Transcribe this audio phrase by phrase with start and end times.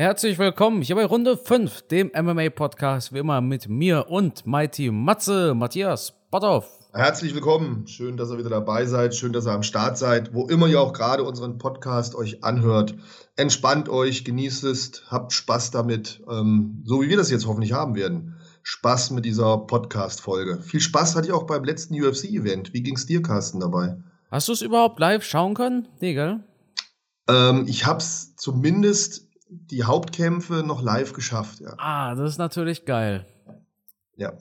[0.00, 5.54] Herzlich willkommen hier bei Runde 5, dem MMA-Podcast, wie immer mit mir und Mighty Matze,
[5.56, 6.70] Matthias Botthoff.
[6.92, 7.84] Herzlich willkommen.
[7.88, 9.16] Schön, dass ihr wieder dabei seid.
[9.16, 10.32] Schön, dass ihr am Start seid.
[10.32, 12.94] Wo immer ihr auch gerade unseren Podcast euch anhört.
[13.34, 17.96] Entspannt euch, genießt es, habt Spaß damit, ähm, so wie wir das jetzt hoffentlich haben
[17.96, 18.36] werden.
[18.62, 20.62] Spaß mit dieser Podcast-Folge.
[20.62, 22.72] Viel Spaß hatte ich auch beim letzten UFC-Event.
[22.72, 23.96] Wie ging es dir, Carsten, dabei?
[24.30, 25.88] Hast du es überhaupt live schauen können?
[26.00, 26.44] Nee, gell?
[27.28, 31.74] Ähm, ich hab's zumindest die Hauptkämpfe noch live geschafft, ja.
[31.78, 33.26] Ah, das ist natürlich geil.
[34.16, 34.32] Ja.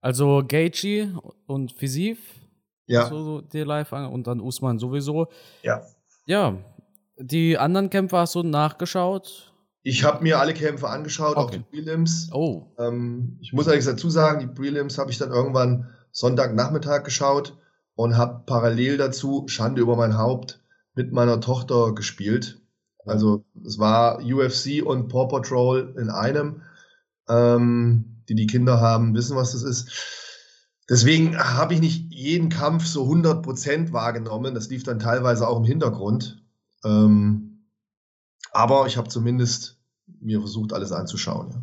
[0.00, 1.14] Also Gaethje
[1.46, 2.18] und Fisiv.
[2.86, 3.06] Ja.
[3.08, 5.28] So, so dir live an und dann Usman sowieso.
[5.62, 5.82] Ja.
[6.26, 6.56] Ja.
[7.18, 9.52] Die anderen Kämpfe hast du nachgeschaut?
[9.82, 11.40] Ich habe mir alle Kämpfe angeschaut, Okay.
[11.40, 12.30] auch die Prelims.
[12.32, 12.66] Oh.
[12.78, 17.56] Ähm, ich muss allerdings dazu sagen, die Prelims habe ich dann irgendwann Sonntagnachmittag geschaut
[17.94, 20.60] und habe parallel dazu Schande über mein Haupt
[20.94, 22.60] mit meiner Tochter gespielt.
[23.06, 26.62] Also es war UFC und Paw Patrol in einem.
[27.28, 29.90] Ähm, die die Kinder haben, wissen, was das ist.
[30.88, 34.54] Deswegen habe ich nicht jeden Kampf so 100% wahrgenommen.
[34.54, 36.42] Das lief dann teilweise auch im Hintergrund.
[36.84, 37.66] Ähm,
[38.52, 39.78] aber ich habe zumindest
[40.20, 41.50] mir versucht, alles anzuschauen.
[41.50, 41.62] Ja.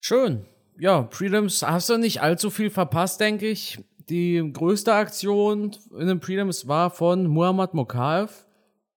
[0.00, 0.46] Schön.
[0.78, 3.84] Ja, Prelims hast du nicht allzu viel verpasst, denke ich.
[4.08, 8.45] Die größte Aktion in den Prelims war von Muhammad Mokaev.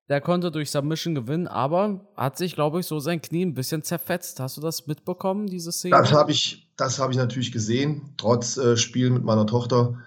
[0.10, 3.84] Der konnte durch Submission gewinnen, aber hat sich, glaube ich, so sein Knie ein bisschen
[3.84, 4.40] zerfetzt.
[4.40, 5.96] Hast du das mitbekommen, diese Szene?
[5.96, 10.00] Das habe ich, habe ich natürlich gesehen, trotz äh, Spielen mit meiner Tochter.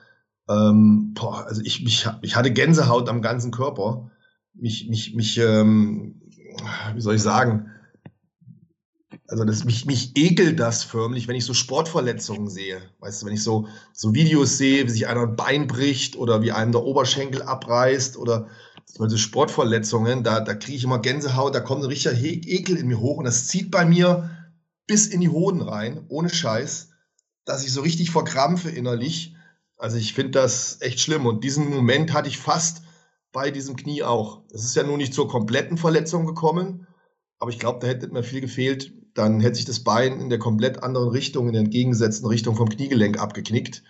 [0.49, 4.11] Ähm, boah, also ich, mich, ich hatte Gänsehaut am ganzen Körper.
[4.55, 6.21] Mich, mich, mich, ähm,
[6.95, 7.71] wie soll ich sagen?
[9.29, 12.83] Also das, mich, mich ekelt das förmlich, wenn ich so Sportverletzungen sehe.
[12.99, 16.43] Weißt du, wenn ich so, so Videos sehe, wie sich einer ein Bein bricht oder
[16.43, 18.49] wie einem der Oberschenkel abreißt oder
[18.93, 23.01] solche Sportverletzungen, da, da kriege ich immer Gänsehaut, da kommt ein richtiger Ekel in mir
[23.01, 24.31] hoch und das zieht bei mir
[24.87, 26.91] bis in die Hoden rein, ohne Scheiß,
[27.45, 29.35] dass ich so richtig verkrampfe innerlich.
[29.79, 32.83] Also ich finde das echt schlimm und diesen Moment hatte ich fast
[33.33, 34.43] bei diesem Knie auch.
[34.53, 36.87] Es ist ja nun nicht zur kompletten Verletzung gekommen,
[37.39, 38.93] aber ich glaube, da hätte mehr viel gefehlt.
[39.15, 42.69] Dann hätte sich das Bein in der komplett anderen Richtung, in der entgegengesetzten Richtung vom
[42.69, 43.83] Kniegelenk abgeknickt.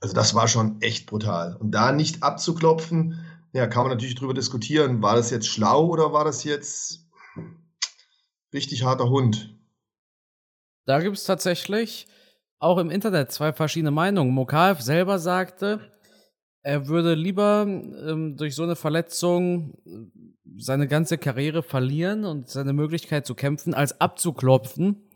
[0.00, 1.56] Also das war schon echt brutal.
[1.56, 3.18] Und da nicht abzuklopfen,
[3.52, 5.02] ja, kann man natürlich drüber diskutieren.
[5.02, 7.06] War das jetzt schlau oder war das jetzt
[8.52, 9.56] richtig harter Hund?
[10.84, 12.06] Da gibt es tatsächlich
[12.58, 14.32] auch im Internet zwei verschiedene Meinungen.
[14.32, 15.80] Mokaev selber sagte,
[16.62, 19.90] er würde lieber ähm, durch so eine Verletzung äh,
[20.58, 25.08] seine ganze Karriere verlieren und seine Möglichkeit zu kämpfen, als abzuklopfen.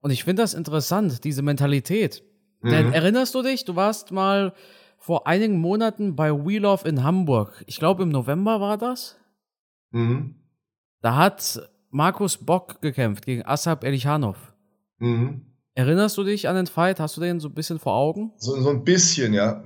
[0.00, 2.22] Und ich finde das interessant, diese Mentalität.
[2.62, 2.92] Denn Mhm.
[2.92, 4.52] erinnerst du dich, du warst mal
[5.00, 7.64] vor einigen Monaten bei We Love in Hamburg.
[7.66, 9.18] Ich glaube, im November war das.
[9.90, 10.36] Mhm.
[11.00, 14.54] Da hat Markus Bock gekämpft gegen Asap Elichanov.
[14.98, 15.46] Mhm.
[15.74, 17.00] Erinnerst du dich an den Fight?
[17.00, 18.32] Hast du den so ein bisschen vor Augen?
[18.36, 19.64] So, so ein bisschen, ja.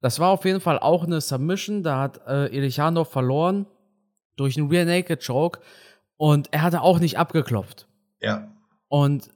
[0.00, 1.84] Das war auf jeden Fall auch eine Submission.
[1.84, 3.66] Da hat äh, Elichanov verloren
[4.36, 5.60] durch einen Rear Naked Choke.
[6.16, 7.86] Und er hatte auch nicht abgeklopft.
[8.20, 8.52] Ja.
[8.88, 9.30] Und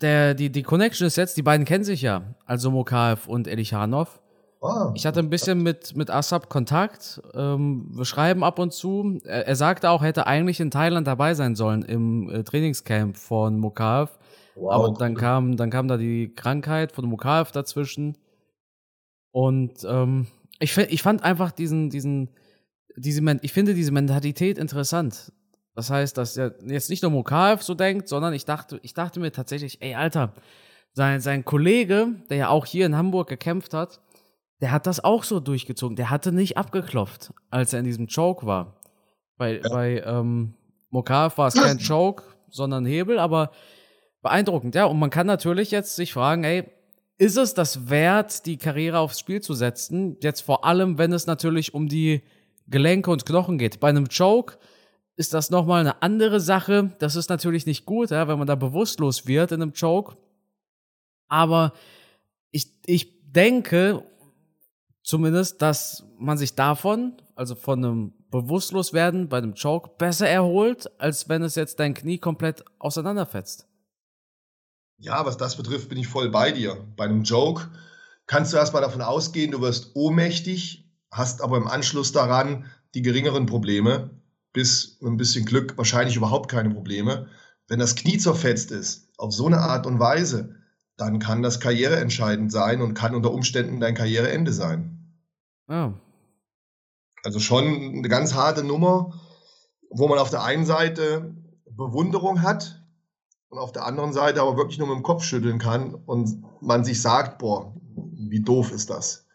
[0.00, 2.34] der, die, die Connection ist jetzt, die beiden kennen sich ja.
[2.46, 4.20] Also Mokaev und Elichanov.
[4.60, 7.20] Ah, Ich hatte ein bisschen mit, mit Asap Kontakt.
[7.34, 9.20] Ähm, wir schreiben ab und zu.
[9.24, 13.16] Er, er sagte auch, er hätte eigentlich in Thailand dabei sein sollen im äh, Trainingscamp
[13.16, 14.12] von Mokaev.
[14.54, 14.72] wow.
[14.72, 18.16] Aber dann kam, dann kam da die Krankheit von Mokaev dazwischen.
[19.32, 20.28] Und ähm,
[20.60, 22.30] ich, ich fand einfach diesen, diesen,
[22.96, 25.32] diese, ich finde diese Mentalität interessant.
[25.74, 29.18] Das heißt, dass ja jetzt nicht nur Mokaev so denkt, sondern ich dachte, ich dachte
[29.20, 30.32] mir tatsächlich, ey, Alter,
[30.92, 34.00] sein, sein Kollege, der ja auch hier in Hamburg gekämpft hat,
[34.60, 35.96] der hat das auch so durchgezogen.
[35.96, 38.80] Der hatte nicht abgeklopft, als er in diesem Choke war.
[39.36, 39.68] Bei, Ja.
[39.68, 40.54] bei ähm,
[40.90, 43.50] Mokaev war es kein Choke, sondern Hebel, aber
[44.22, 44.84] beeindruckend, ja.
[44.84, 46.64] Und man kann natürlich jetzt sich fragen, ey,
[47.18, 50.16] ist es das wert, die Karriere aufs Spiel zu setzen?
[50.22, 52.22] Jetzt vor allem, wenn es natürlich um die
[52.68, 53.80] Gelenke und Knochen geht.
[53.80, 54.56] Bei einem Choke
[55.16, 56.96] ist das nochmal eine andere Sache.
[56.98, 60.16] Das ist natürlich nicht gut, ja, wenn man da bewusstlos wird in einem Choke.
[61.28, 61.72] Aber
[62.50, 64.04] ich, ich denke
[65.02, 71.28] zumindest, dass man sich davon, also von einem Bewusstloswerden bei einem Choke, besser erholt, als
[71.28, 73.68] wenn es jetzt dein Knie komplett auseinanderfetzt.
[74.98, 76.86] Ja, was das betrifft, bin ich voll bei dir.
[76.96, 77.68] Bei einem Joke
[78.26, 83.46] kannst du erstmal davon ausgehen, du wirst ohnmächtig, hast aber im Anschluss daran die geringeren
[83.46, 84.10] Probleme,
[84.54, 87.26] bis mit ein bisschen Glück wahrscheinlich überhaupt keine Probleme.
[87.68, 90.54] Wenn das Knie zerfetzt ist, auf so eine Art und Weise,
[90.96, 95.12] dann kann das karriereentscheidend sein und kann unter Umständen dein Karriereende sein.
[95.68, 95.92] Ja.
[97.24, 99.20] Also schon eine ganz harte Nummer,
[99.90, 101.34] wo man auf der einen Seite
[101.68, 102.84] Bewunderung hat
[103.48, 106.84] und auf der anderen Seite aber wirklich nur mit dem Kopf schütteln kann und man
[106.84, 109.26] sich sagt, boah, wie doof ist das,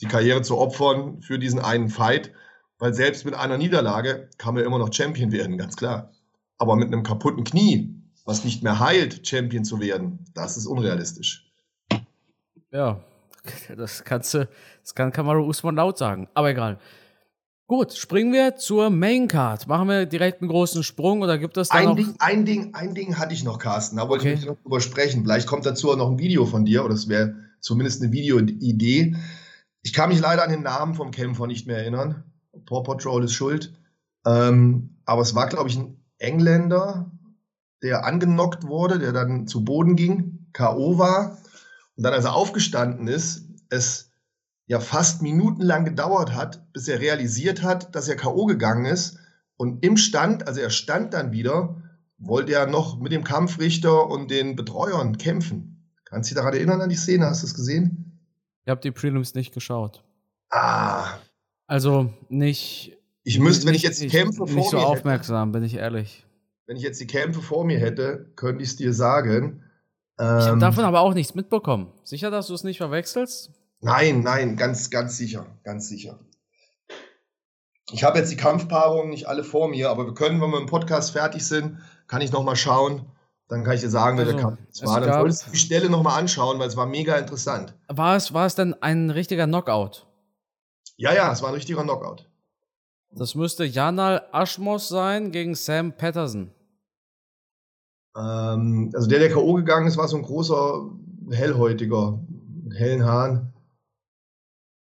[0.00, 2.32] die Karriere zu opfern für diesen einen Fight,
[2.78, 6.12] weil selbst mit einer Niederlage kann man immer noch Champion werden, ganz klar.
[6.58, 7.94] Aber mit einem kaputten Knie,
[8.24, 11.50] was nicht mehr heilt, Champion zu werden, das ist unrealistisch.
[12.70, 13.00] Ja,
[13.76, 14.48] das kannst du,
[14.82, 16.78] das kann Kamaru Usman laut sagen, aber egal.
[17.66, 19.68] Gut, springen wir zur Main Card.
[19.68, 21.96] Machen wir direkt einen großen Sprung oder gibt es da ein noch?
[21.96, 23.96] Ding, ein Ding, ein Ding hatte ich noch, Carsten.
[23.96, 24.34] Da wollte okay.
[24.34, 25.22] ich noch drüber sprechen.
[25.22, 29.16] Vielleicht kommt dazu noch ein Video von dir oder es wäre zumindest eine Videoidee.
[29.82, 32.33] Ich kann mich leider an den Namen vom Kämpfer nicht mehr erinnern.
[32.66, 33.72] Paw Patrol ist schuld.
[34.26, 37.10] Ähm, aber es war, glaube ich, ein Engländer,
[37.82, 40.98] der angenockt wurde, der dann zu Boden ging, K.O.
[40.98, 41.38] war.
[41.96, 44.10] Und dann, als er aufgestanden ist, es
[44.66, 48.46] ja fast minutenlang gedauert hat, bis er realisiert hat, dass er K.O.
[48.46, 49.18] gegangen ist.
[49.56, 51.82] Und im Stand, also er stand dann wieder,
[52.18, 55.92] wollte er noch mit dem Kampfrichter und den Betreuern kämpfen.
[56.04, 57.26] Kannst du dich daran erinnern an die Szene?
[57.26, 58.20] Hast du es gesehen?
[58.64, 60.02] Ich habe die Prelims nicht geschaut.
[60.50, 61.18] Ah.
[61.74, 62.96] Also nicht.
[63.24, 66.24] Ich müsste, wenn ich jetzt die Kämpfe vor nicht so aufmerksam, hätte, bin ich ehrlich.
[66.66, 69.64] Wenn ich jetzt die Kämpfe vor mir hätte, könnte ich es dir sagen.
[70.16, 71.90] ich habe ähm, davon aber auch nichts mitbekommen.
[72.04, 73.50] Sicher, dass du es nicht verwechselst?
[73.80, 76.20] Nein, nein, ganz, ganz sicher, ganz sicher.
[77.90, 80.66] Ich habe jetzt die Kampfpaarungen nicht alle vor mir, aber wir können, wenn wir im
[80.66, 83.06] Podcast fertig sind, kann ich noch mal schauen.
[83.48, 85.00] Dann kann ich dir sagen, wer also, der Kampf war.
[85.00, 87.74] Dann solltest du die Stelle noch mal anschauen, weil es war mega interessant.
[87.88, 90.06] War es, war es denn ein richtiger Knockout?
[90.96, 92.30] Ja, ja, es war ein richtiger Knockout.
[93.10, 96.52] Das müsste Janal Aschmos sein gegen Sam Patterson.
[98.16, 99.54] Ähm, also der, der K.O.
[99.54, 100.90] gegangen ist, war so ein großer,
[101.30, 102.20] hellhäutiger,
[102.72, 103.52] hellen Haaren.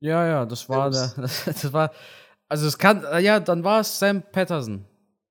[0.00, 1.90] Ja, ja, das war der, das, war,
[2.48, 4.84] also es kann, äh, ja, dann war es Sam Patterson.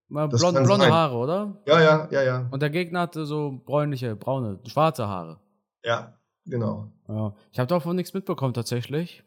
[0.09, 0.91] Blond, blonde sein.
[0.91, 1.61] Haare, oder?
[1.65, 2.47] Ja, ja, ja, ja.
[2.49, 5.39] Und der Gegner hatte so bräunliche, braune, schwarze Haare.
[5.83, 6.91] Ja, genau.
[7.09, 7.33] Ja.
[7.51, 9.23] Ich habe davon nichts mitbekommen, tatsächlich.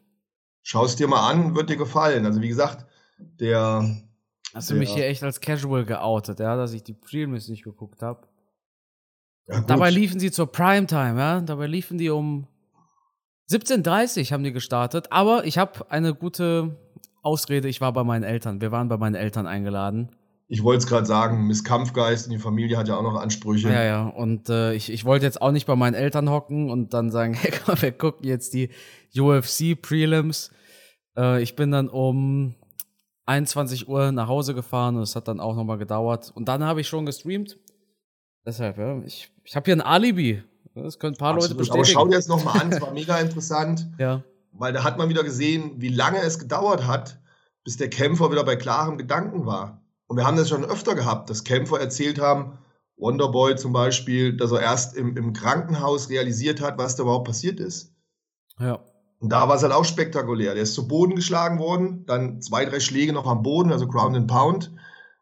[0.63, 2.25] Schau es dir mal an, wird dir gefallen.
[2.25, 2.85] Also, wie gesagt,
[3.19, 3.97] der.
[4.53, 8.01] Hast du mich hier echt als Casual geoutet, ja, dass ich die Prelims nicht geguckt
[8.01, 8.27] habe.
[9.47, 11.41] Ja, Dabei liefen sie zur Primetime, ja.
[11.41, 12.47] Dabei liefen die um
[13.51, 16.77] 17.30 haben die gestartet, aber ich habe eine gute
[17.21, 18.61] Ausrede, ich war bei meinen Eltern.
[18.61, 20.09] Wir waren bei meinen Eltern eingeladen.
[20.47, 23.69] Ich wollte es gerade sagen, Miss Kampfgeist und die Familie hat ja auch noch Ansprüche.
[23.69, 26.93] Ja, ja, und äh, ich, ich wollte jetzt auch nicht bei meinen Eltern hocken und
[26.93, 28.69] dann sagen, hey, komm, wir gucken jetzt die
[29.15, 30.51] UFC-Prelims.
[31.17, 32.55] Äh, ich bin dann um
[33.25, 36.31] 21 Uhr nach Hause gefahren und es hat dann auch nochmal gedauert.
[36.33, 37.57] Und dann habe ich schon gestreamt.
[38.45, 40.43] Deshalb, ja, ich, ich habe hier ein Alibi.
[40.73, 41.57] Das können ein paar Absolut.
[41.57, 41.97] Leute bestätigen.
[41.97, 43.87] Aber schau dir das nochmal an, es war mega interessant.
[43.97, 44.23] ja.
[44.53, 47.19] Weil da hat man wieder gesehen, wie lange es gedauert hat,
[47.63, 49.81] bis der Kämpfer wieder bei klarem Gedanken war.
[50.07, 52.57] Und wir haben das schon öfter gehabt, dass Kämpfer erzählt haben,
[52.97, 57.59] Wonderboy zum Beispiel, dass er erst im, im Krankenhaus realisiert hat, was da überhaupt passiert
[57.59, 57.95] ist.
[58.59, 58.83] Ja.
[59.21, 60.55] Und da war es halt auch spektakulär.
[60.55, 64.17] Der ist zu Boden geschlagen worden, dann zwei, drei Schläge noch am Boden, also Ground
[64.17, 64.73] and Pound.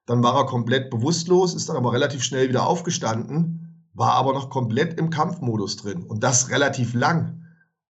[0.07, 3.69] Dann war er komplett bewusstlos, ist dann aber relativ schnell wieder aufgestanden
[3.99, 7.43] war aber noch komplett im Kampfmodus drin und das relativ lang.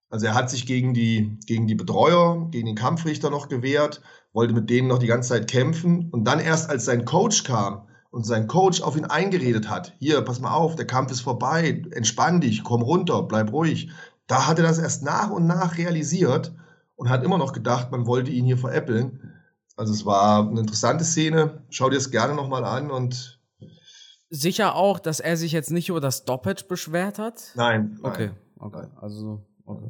[0.09, 4.01] Also er hat sich gegen die, gegen die Betreuer, gegen den Kampfrichter noch gewehrt,
[4.33, 7.88] wollte mit denen noch die ganze Zeit kämpfen und dann erst als sein Coach kam
[8.09, 11.83] und sein Coach auf ihn eingeredet hat, hier, pass mal auf, der Kampf ist vorbei,
[11.92, 13.92] entspann dich, komm runter, bleib ruhig.
[14.30, 16.54] Da hat er das erst nach und nach realisiert
[16.95, 19.33] und hat immer noch gedacht, man wollte ihn hier veräppeln.
[19.76, 21.64] Also es war eine interessante Szene.
[21.69, 23.40] Schau dir es gerne nochmal an und
[24.30, 27.54] sicher auch, dass er sich jetzt nicht über das Stoppage beschwert hat?
[27.56, 27.98] Nein.
[28.02, 28.88] nein okay, okay.
[29.02, 29.90] Also, okay.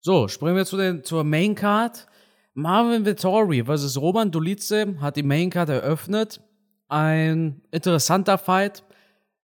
[0.00, 2.08] So, springen wir zu den, zur Main Card.
[2.54, 6.40] Marvin Vittori versus Roman Dolice hat die Main Card eröffnet.
[6.88, 8.82] Ein interessanter Fight.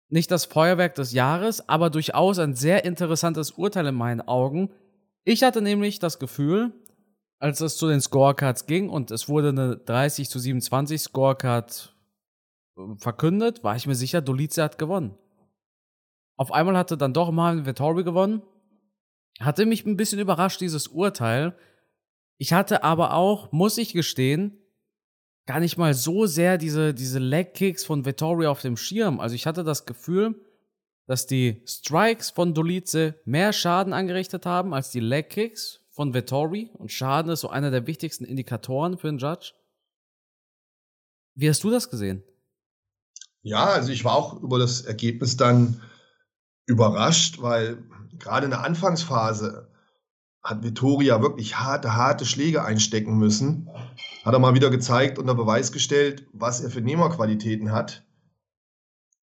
[0.09, 4.71] Nicht das Feuerwerk des Jahres, aber durchaus ein sehr interessantes Urteil in meinen Augen.
[5.23, 6.71] Ich hatte nämlich das Gefühl,
[7.39, 11.93] als es zu den Scorecards ging und es wurde eine 30 zu 27 Scorecard
[12.97, 15.17] verkündet, war ich mir sicher, Dolice hat gewonnen.
[16.37, 18.43] Auf einmal hatte dann doch Marvin Vettori gewonnen.
[19.39, 21.55] Hatte mich ein bisschen überrascht, dieses Urteil.
[22.37, 24.57] Ich hatte aber auch, muss ich gestehen,
[25.47, 29.19] gar nicht mal so sehr diese, diese Leg-Kicks von Vettori auf dem Schirm.
[29.19, 30.35] Also ich hatte das Gefühl,
[31.07, 36.69] dass die Strikes von Dolice mehr Schaden angerichtet haben als die Leg-Kicks von Vettori.
[36.73, 39.53] Und Schaden ist so einer der wichtigsten Indikatoren für einen Judge.
[41.33, 42.23] Wie hast du das gesehen?
[43.41, 45.81] Ja, also ich war auch über das Ergebnis dann
[46.65, 47.81] überrascht, weil
[48.19, 49.71] gerade in der Anfangsphase
[50.47, 53.67] hat Vittoria wirklich harte, harte Schläge einstecken müssen.
[54.23, 58.05] Hat er mal wieder gezeigt unter Beweis gestellt, was er für Nehmerqualitäten hat.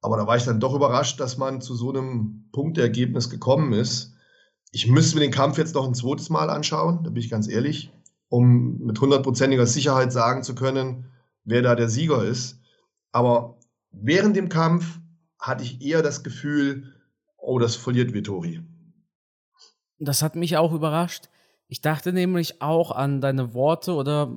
[0.00, 4.14] Aber da war ich dann doch überrascht, dass man zu so einem Punktergebnis gekommen ist.
[4.72, 7.48] Ich müsste mir den Kampf jetzt noch ein zweites Mal anschauen, da bin ich ganz
[7.48, 7.92] ehrlich,
[8.28, 11.12] um mit hundertprozentiger Sicherheit sagen zu können,
[11.44, 12.58] wer da der Sieger ist.
[13.12, 13.60] Aber
[13.92, 14.98] während dem Kampf
[15.38, 16.92] hatte ich eher das Gefühl,
[17.36, 18.62] oh, das verliert Vittori.
[19.98, 21.28] Das hat mich auch überrascht.
[21.68, 24.34] Ich dachte nämlich auch an deine Worte oder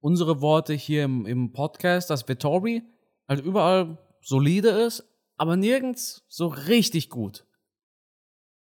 [0.00, 2.82] unsere Worte hier im, im Podcast, dass Vittori
[3.28, 5.04] halt überall solide ist,
[5.36, 7.44] aber nirgends so richtig gut.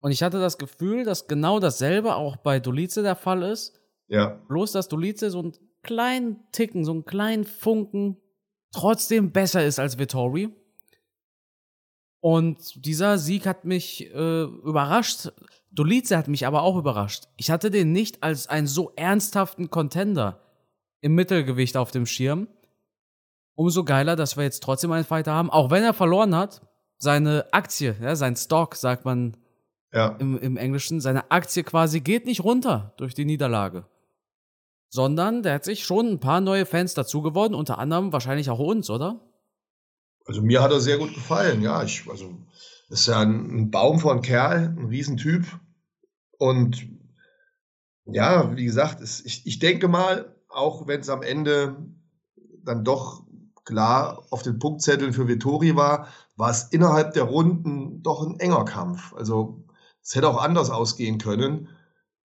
[0.01, 3.81] Und ich hatte das Gefühl, dass genau dasselbe auch bei Dolice der Fall ist.
[4.09, 4.41] Ja.
[4.49, 8.17] Bloß, dass Dolice so einen kleinen Ticken, so einen kleinen Funken
[8.73, 10.51] trotzdem besser ist als Vittori.
[12.23, 15.33] Und dieser Sieg hat mich äh, überrascht.
[15.73, 17.25] Dolice hat mich aber auch überrascht.
[17.37, 20.41] Ich hatte den nicht als einen so ernsthaften Contender
[21.01, 22.47] im Mittelgewicht auf dem Schirm.
[23.57, 26.63] Umso geiler, dass wir jetzt trotzdem einen Fighter haben, auch wenn er verloren hat.
[26.97, 29.37] Seine Aktie, ja, sein Stock, sagt man
[29.93, 30.15] ja.
[30.21, 33.85] im, im Englischen, seine Aktie quasi geht nicht runter durch die Niederlage.
[34.91, 38.61] Sondern der hat sich schon ein paar neue Fans dazu gewonnen, unter anderem wahrscheinlich auch
[38.61, 39.19] uns, oder?
[40.25, 41.83] Also mir hat er sehr gut gefallen, ja.
[41.83, 42.35] Ich, also
[42.89, 45.47] ist ja ein, Baum von Kerl, ein Riesentyp.
[46.39, 46.87] Und
[48.05, 51.77] ja, wie gesagt, es, ich, ich denke mal, auch wenn es am Ende
[52.63, 53.25] dann doch
[53.65, 58.65] klar auf den Punktzetteln für Vittori war, war es innerhalb der Runden doch ein enger
[58.65, 59.15] Kampf.
[59.15, 59.65] Also
[60.03, 61.69] es hätte auch anders ausgehen können.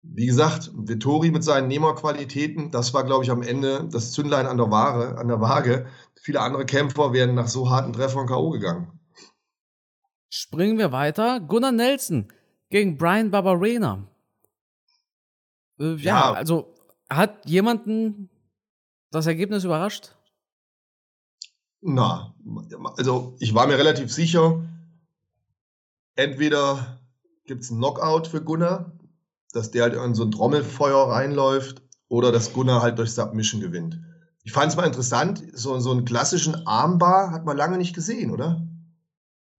[0.03, 4.57] Wie gesagt, Vittori mit seinen Nehmerqualitäten, das war, glaube ich, am Ende das Zündlein an
[4.57, 5.85] der, Ware, an der Waage.
[6.19, 8.49] Viele andere Kämpfer wären nach so harten Treffern K.O.
[8.49, 8.99] gegangen.
[10.29, 11.39] Springen wir weiter.
[11.39, 12.31] Gunnar Nelson
[12.69, 14.07] gegen Brian Barbarena.
[15.79, 16.73] Äh, ja, ja, also
[17.09, 18.29] hat jemanden
[19.11, 20.15] das Ergebnis überrascht?
[21.81, 22.33] Na,
[22.97, 24.63] also ich war mir relativ sicher,
[26.15, 26.99] entweder
[27.45, 28.91] gibt es einen Knockout für Gunnar,
[29.51, 31.81] dass der halt in so ein Trommelfeuer reinläuft,
[32.11, 33.97] oder dass Gunnar halt durch Submission gewinnt.
[34.43, 38.31] Ich fand es mal interessant, so, so einen klassischen Armbar hat man lange nicht gesehen,
[38.31, 38.67] oder?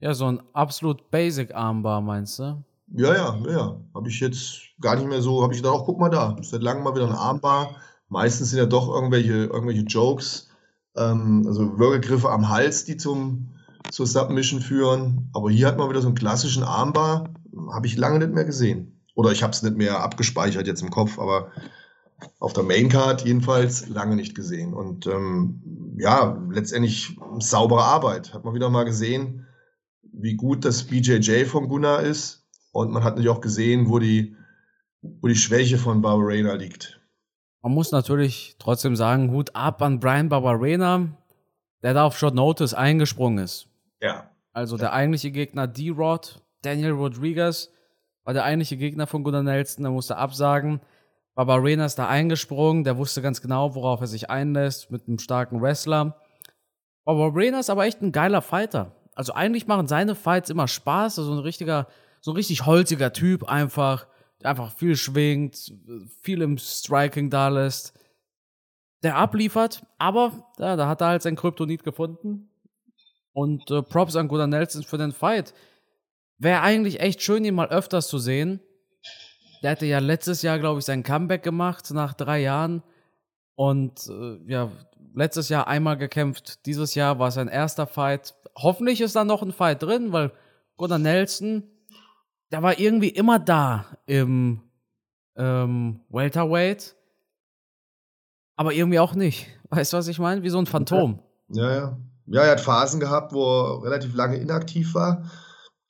[0.01, 2.63] Ja, so ein absolut Basic Armbar, meinst du?
[2.89, 3.81] Ja, ja, ja.
[3.95, 6.63] Habe ich jetzt gar nicht mehr so, habe ich gedacht, auch guck mal da, seit
[6.63, 7.77] langem mal wieder ein Armbar.
[8.09, 10.51] Meistens sind ja doch irgendwelche, irgendwelche Jokes,
[10.95, 13.55] ähm, also Würgegriffe am Hals, die zum,
[13.91, 15.31] zur Submission führen.
[15.33, 17.31] Aber hier hat man wieder so einen klassischen Armbar,
[17.73, 19.02] habe ich lange nicht mehr gesehen.
[19.15, 21.51] Oder ich habe es nicht mehr abgespeichert jetzt im Kopf, aber
[22.39, 24.75] auf der Maincard jedenfalls lange nicht gesehen.
[24.75, 28.33] Und ähm, ja, letztendlich saubere Arbeit.
[28.33, 29.47] Hat man wieder mal gesehen,
[30.13, 32.47] wie gut das BJJ von Gunnar ist.
[32.73, 34.37] Und man hat natürlich auch gesehen, wo die,
[35.03, 37.01] wo die Schwäche von Barbarena liegt.
[37.63, 41.17] Man muss natürlich trotzdem sagen, Hut ab an Brian Barbarena,
[41.83, 43.69] der da auf Short Notice eingesprungen ist.
[44.01, 44.31] Ja.
[44.53, 47.71] Also der eigentliche Gegner D-Rod, Daniel Rodriguez,
[48.25, 50.81] war der eigentliche Gegner von Gunnar Nelson, der musste absagen.
[51.35, 55.63] Barbarena ist da eingesprungen, der wusste ganz genau, worauf er sich einlässt, mit einem starken
[55.63, 56.21] Wrestler.
[57.05, 58.97] Barbarena ist aber echt ein geiler Fighter.
[59.15, 61.89] Also eigentlich machen seine Fights immer Spaß, also ein richtiger,
[62.21, 64.07] so ein richtig holziger Typ einfach
[64.45, 65.73] einfach viel schwingt,
[66.21, 67.99] viel im Striking da lässt,
[69.03, 72.49] der abliefert, aber ja, da hat er halt sein Kryptonit gefunden.
[73.33, 75.55] Und äh, Props an Gunnar Nelson für den Fight.
[76.43, 78.61] Wäre eigentlich echt schön, ihn mal öfters zu sehen.
[79.63, 82.83] Der hatte ja letztes Jahr, glaube ich, sein Comeback gemacht nach drei Jahren.
[83.55, 84.71] Und äh, ja,
[85.15, 86.67] letztes Jahr einmal gekämpft.
[86.67, 88.35] Dieses Jahr war sein erster Fight.
[88.57, 90.33] Hoffentlich ist da noch ein Fight drin, weil
[90.77, 91.69] Gunnar Nelson
[92.53, 94.61] der war irgendwie immer da im
[95.37, 96.95] ähm, Welterweight,
[98.57, 99.47] aber irgendwie auch nicht.
[99.71, 100.43] Weißt du, was ich meine?
[100.43, 101.19] Wie so ein Phantom.
[101.49, 101.97] Ja, ja.
[102.27, 105.25] Ja, er hat Phasen gehabt, wo er relativ lange inaktiv war.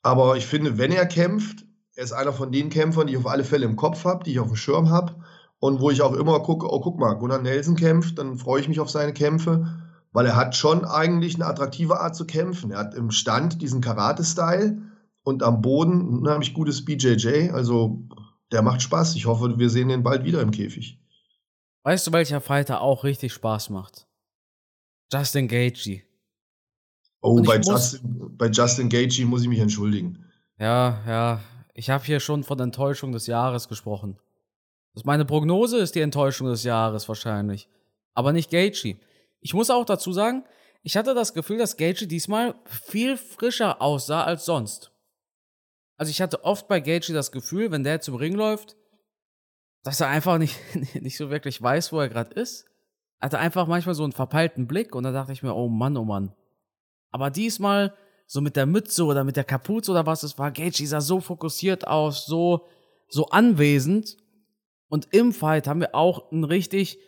[0.03, 3.27] Aber ich finde, wenn er kämpft, er ist einer von den Kämpfern, die ich auf
[3.27, 5.17] alle Fälle im Kopf habe, die ich auf dem Schirm habe.
[5.59, 8.69] Und wo ich auch immer gucke, oh, guck mal, Gunnar Nelson kämpft, dann freue ich
[8.69, 9.81] mich auf seine Kämpfe,
[10.11, 12.73] weil er hat schon eigentlich eine attraktive Art zu kämpfen.
[12.73, 14.83] Er hat im Stand diesen Karate-Style
[15.23, 17.51] und am Boden ein unheimlich gutes BJJ.
[17.53, 18.03] Also
[18.51, 19.15] der macht Spaß.
[19.15, 20.99] Ich hoffe, wir sehen den bald wieder im Käfig.
[21.85, 24.07] Weißt du, welcher Fighter auch richtig Spaß macht?
[25.13, 26.03] Justin Gaethje.
[27.23, 30.27] Oh, bei Justin, bei Justin Gaethje muss ich mich entschuldigen.
[30.59, 31.41] Ja, ja.
[31.73, 34.19] Ich habe hier schon von Enttäuschung des Jahres gesprochen.
[34.95, 37.69] Das meine Prognose ist die Enttäuschung des Jahres wahrscheinlich.
[38.13, 38.99] Aber nicht Gaethje.
[39.41, 40.45] Ich muss auch dazu sagen,
[40.83, 44.91] ich hatte das Gefühl, dass Gaethje diesmal viel frischer aussah als sonst.
[45.97, 48.77] Also ich hatte oft bei Gaethje das Gefühl, wenn der zum Ring läuft,
[49.85, 50.59] dass er einfach nicht,
[51.01, 52.67] nicht so wirklich weiß, wo er gerade ist.
[53.21, 55.97] Er hatte einfach manchmal so einen verpeilten Blick und da dachte ich mir, oh Mann,
[55.97, 56.35] oh Mann.
[57.13, 57.95] Aber diesmal,
[58.27, 61.21] so mit der Mütze oder mit der Kapuze oder was es war, Gaethje sah so
[61.21, 62.67] fokussiert aus, so,
[63.09, 64.17] so anwesend.
[64.89, 66.99] Und im Fight haben wir auch einen richtig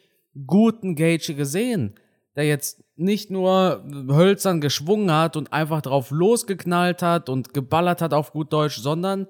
[0.46, 1.94] guten Gaethje gesehen,
[2.36, 8.12] der jetzt nicht nur hölzern geschwungen hat und einfach drauf losgeknallt hat und geballert hat
[8.12, 9.26] auf gut Deutsch, sondern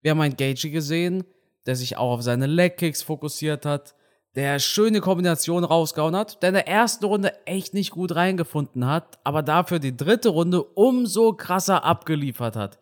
[0.00, 1.24] wir haben einen Gaethje gesehen,
[1.66, 3.94] der sich auch auf seine Legkicks fokussiert hat,
[4.38, 9.18] der schöne Kombination rausgehauen hat, der in der ersten Runde echt nicht gut reingefunden hat,
[9.24, 12.78] aber dafür die dritte Runde umso krasser abgeliefert hat.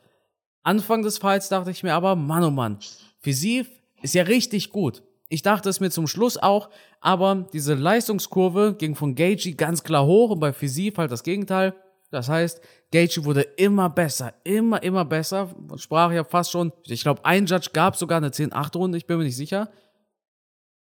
[0.64, 2.76] Anfang des Fights dachte ich mir aber, Mann oh Mann,
[3.20, 3.70] Fisiv
[4.02, 5.02] ist ja richtig gut.
[5.30, 6.68] Ich dachte es mir zum Schluss auch,
[7.00, 11.74] aber diese Leistungskurve ging von Gaethje ganz klar hoch und bei Fisiv halt das Gegenteil.
[12.10, 12.60] Das heißt,
[12.92, 15.56] Gaethje wurde immer besser, immer, immer besser.
[15.76, 19.24] Sprach ja fast schon, ich glaube, ein Judge gab sogar eine 10-8-Runde, ich bin mir
[19.24, 19.70] nicht sicher.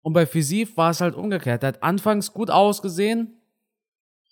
[0.08, 1.62] Und bei Fisiv war es halt umgekehrt.
[1.62, 3.42] Er hat anfangs gut ausgesehen,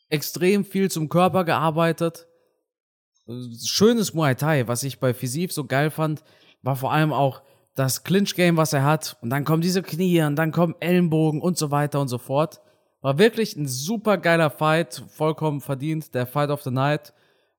[0.09, 2.27] extrem viel zum Körper gearbeitet.
[3.63, 6.25] Schönes Muay Thai, was ich bei Fisiv so geil fand,
[6.63, 7.43] war vor allem auch
[7.75, 9.19] das Clinch-Game, was er hat.
[9.21, 12.63] Und dann kommen diese Knie und dann kommen Ellenbogen und so weiter und so fort.
[13.03, 17.13] War wirklich ein super geiler Fight, vollkommen verdient, der Fight of the Night.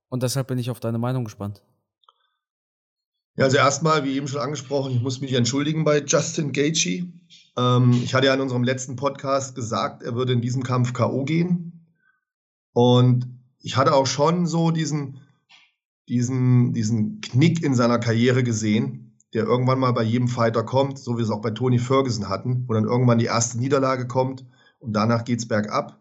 [0.09, 1.61] Und deshalb bin ich auf deine Meinung gespannt.
[3.37, 7.05] Ja, also erstmal, wie eben schon angesprochen, ich muss mich entschuldigen bei Justin Gaethje.
[7.57, 11.25] Ähm, ich hatte ja in unserem letzten Podcast gesagt, er würde in diesem Kampf K.O.
[11.25, 11.85] gehen.
[12.73, 13.27] Und
[13.59, 15.19] ich hatte auch schon so diesen,
[16.07, 21.17] diesen, diesen Knick in seiner Karriere gesehen, der irgendwann mal bei jedem Fighter kommt, so
[21.17, 24.45] wie es auch bei Tony Ferguson hatten, wo dann irgendwann die erste Niederlage kommt
[24.79, 25.99] und danach geht es bergab.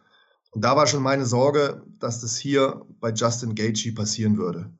[0.50, 4.70] Und da war schon meine Sorge, dass das hier bei Justin Gaethje passieren würde.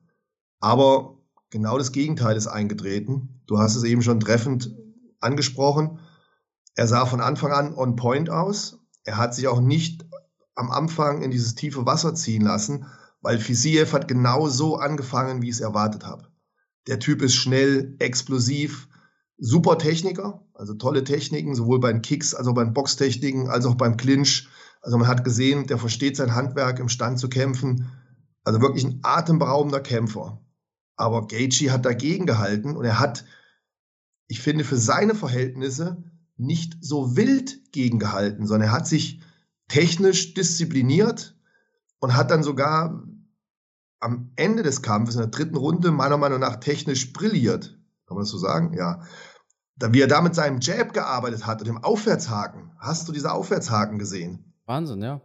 [0.59, 1.17] Aber
[1.49, 3.41] genau das Gegenteil ist eingetreten.
[3.47, 4.75] Du hast es eben schon treffend
[5.19, 5.99] angesprochen.
[6.77, 8.77] Er sah von Anfang an on point aus.
[9.03, 10.05] Er hat sich auch nicht
[10.53, 12.85] am Anfang in dieses tiefe Wasser ziehen lassen,
[13.19, 16.27] weil Fisiev hat genau so angefangen, wie ich es erwartet habe.
[16.85, 18.89] Der Typ ist schnell, explosiv,
[19.39, 23.97] super Techniker, also tolle Techniken, sowohl beim Kicks als auch beim Boxtechniken, als auch beim
[23.97, 24.47] Clinch.
[24.83, 27.91] Also man hat gesehen, der versteht sein Handwerk, im Stand zu kämpfen.
[28.43, 30.45] Also wirklich ein atemberaubender Kämpfer.
[30.95, 33.25] Aber Gaethje hat dagegen gehalten und er hat,
[34.27, 36.03] ich finde, für seine Verhältnisse
[36.37, 39.21] nicht so wild gegengehalten, sondern er hat sich
[39.67, 41.35] technisch diszipliniert
[41.99, 43.03] und hat dann sogar
[43.99, 47.77] am Ende des Kampfes, in der dritten Runde, meiner Meinung nach technisch brilliert.
[48.05, 48.73] Kann man das so sagen?
[48.73, 49.01] Ja.
[49.75, 52.71] Da, wie er da mit seinem Jab gearbeitet hat und dem Aufwärtshaken.
[52.79, 54.53] Hast du diese Aufwärtshaken gesehen?
[54.65, 55.21] Wahnsinn, ja.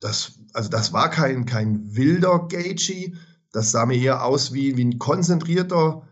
[0.00, 3.14] Das, also das war kein, kein wilder Gaethje.
[3.52, 6.06] Das sah mir eher aus wie, wie ein konzentrierter,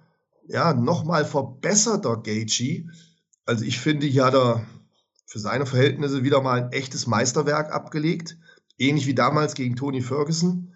[0.47, 2.87] ja, nochmal verbesserter Gaethje.
[3.47, 4.67] Also ich finde, hier hat er
[5.27, 8.39] für seine Verhältnisse wieder mal ein echtes Meisterwerk abgelegt.
[8.79, 10.75] Ähnlich wie damals gegen Tony Ferguson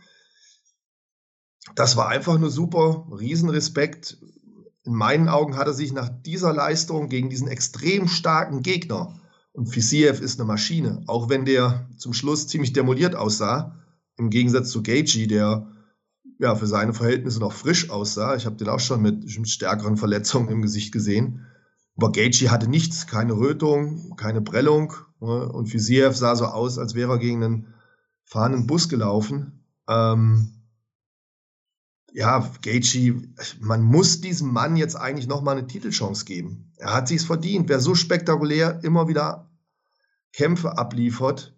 [1.75, 4.19] das war einfach nur super, Riesenrespekt.
[4.85, 9.21] In meinen Augen hat er sich nach dieser Leistung gegen diesen extrem starken Gegner,
[9.53, 13.75] und Fisiev ist eine Maschine, auch wenn der zum Schluss ziemlich demoliert aussah,
[14.17, 15.73] im Gegensatz zu Gaethje, der
[16.39, 18.37] ja für seine Verhältnisse noch frisch aussah.
[18.37, 21.45] Ich habe den auch schon mit, mit stärkeren Verletzungen im Gesicht gesehen.
[21.99, 24.95] Aber Gaethje hatte nichts, keine Rötung, keine Prellung.
[25.21, 25.49] Ne?
[25.49, 27.75] Und Fisiev sah so aus, als wäre er gegen einen
[28.25, 29.65] fahrenden Bus gelaufen.
[29.89, 30.63] Ähm,
[32.13, 33.21] ja, Gaethje,
[33.61, 36.73] man muss diesem Mann jetzt eigentlich nochmal eine Titelchance geben.
[36.77, 37.69] Er hat sich's verdient.
[37.69, 39.51] Wer so spektakulär immer wieder
[40.33, 41.57] Kämpfe abliefert,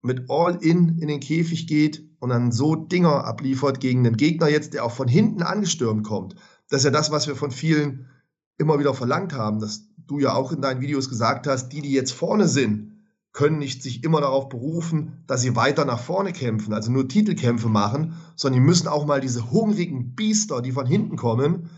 [0.00, 4.72] mit All-In in den Käfig geht und dann so Dinger abliefert gegen den Gegner jetzt,
[4.72, 6.36] der auch von hinten angestürmt kommt.
[6.70, 8.08] Das ist ja das, was wir von vielen
[8.58, 11.92] immer wieder verlangt haben, dass du ja auch in deinen Videos gesagt hast, die, die
[11.92, 12.92] jetzt vorne sind,
[13.32, 17.68] können nicht sich immer darauf berufen, dass sie weiter nach vorne kämpfen, also nur Titelkämpfe
[17.68, 21.70] machen, sondern die müssen auch mal diese hungrigen Biester, die von hinten kommen,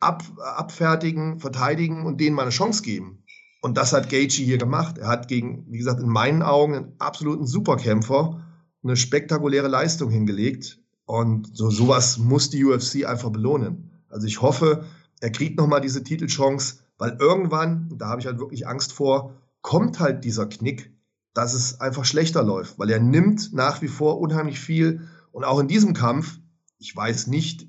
[0.00, 0.22] ab,
[0.56, 3.24] abfertigen, verteidigen und denen mal eine Chance geben.
[3.60, 4.98] Und das hat Gaethje hier gemacht.
[4.98, 8.42] Er hat gegen, wie gesagt, in meinen Augen einen absoluten Superkämpfer
[8.82, 10.80] eine spektakuläre Leistung hingelegt.
[11.04, 13.90] Und so sowas muss die UFC einfach belohnen.
[14.08, 14.84] Also ich hoffe,
[15.22, 20.00] er kriegt nochmal diese Titelchance, weil irgendwann, da habe ich halt wirklich Angst vor, kommt
[20.00, 20.92] halt dieser Knick,
[21.32, 25.60] dass es einfach schlechter läuft, weil er nimmt nach wie vor unheimlich viel und auch
[25.60, 26.40] in diesem Kampf,
[26.78, 27.68] ich weiß nicht,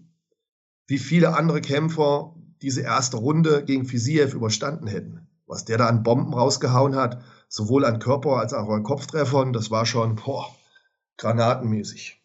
[0.88, 5.28] wie viele andere Kämpfer diese erste Runde gegen Fisiev überstanden hätten.
[5.46, 9.70] Was der da an Bomben rausgehauen hat, sowohl an Körper als auch an Kopftreffern, das
[9.70, 10.48] war schon boah,
[11.18, 12.20] granatenmäßig.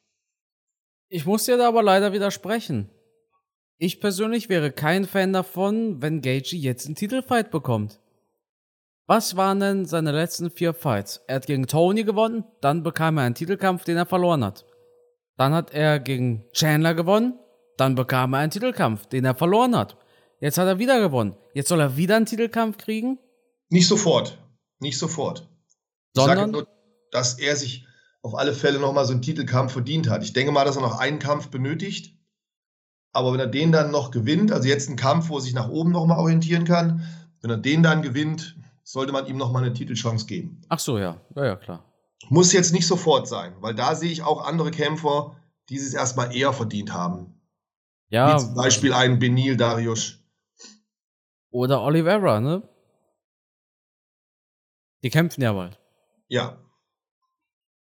[1.10, 2.88] Ich muss dir da aber leider widersprechen.
[3.80, 8.00] Ich persönlich wäre kein Fan davon, wenn Gaethje jetzt einen Titelfight bekommt.
[9.06, 11.22] Was waren denn seine letzten vier Fights?
[11.28, 14.66] Er hat gegen Tony gewonnen, dann bekam er einen Titelkampf, den er verloren hat.
[15.36, 17.38] Dann hat er gegen Chandler gewonnen,
[17.76, 19.96] dann bekam er einen Titelkampf, den er verloren hat.
[20.40, 21.36] Jetzt hat er wieder gewonnen.
[21.54, 23.18] Jetzt soll er wieder einen Titelkampf kriegen?
[23.70, 24.38] Nicht sofort.
[24.80, 25.48] Nicht sofort.
[26.14, 26.36] Sondern?
[26.36, 26.68] Ich sage nur,
[27.12, 27.86] dass er sich
[28.22, 30.24] auf alle Fälle nochmal so einen Titelkampf verdient hat.
[30.24, 32.17] Ich denke mal, dass er noch einen Kampf benötigt.
[33.12, 35.68] Aber wenn er den dann noch gewinnt, also jetzt ein Kampf, wo er sich nach
[35.68, 37.04] oben nochmal orientieren kann,
[37.40, 40.62] wenn er den dann gewinnt, sollte man ihm nochmal eine Titelchance geben.
[40.68, 41.20] Ach so, ja.
[41.34, 41.84] Ja, ja, klar.
[42.28, 45.36] Muss jetzt nicht sofort sein, weil da sehe ich auch andere Kämpfer,
[45.68, 47.40] die es erstmal eher verdient haben.
[48.08, 48.34] Ja.
[48.34, 50.18] Wie zum Beispiel ein Benil Darius.
[51.50, 52.68] Oder Oliveira, ne?
[55.02, 55.78] Die kämpfen ja bald.
[56.28, 56.50] Ja.
[56.50, 56.58] Der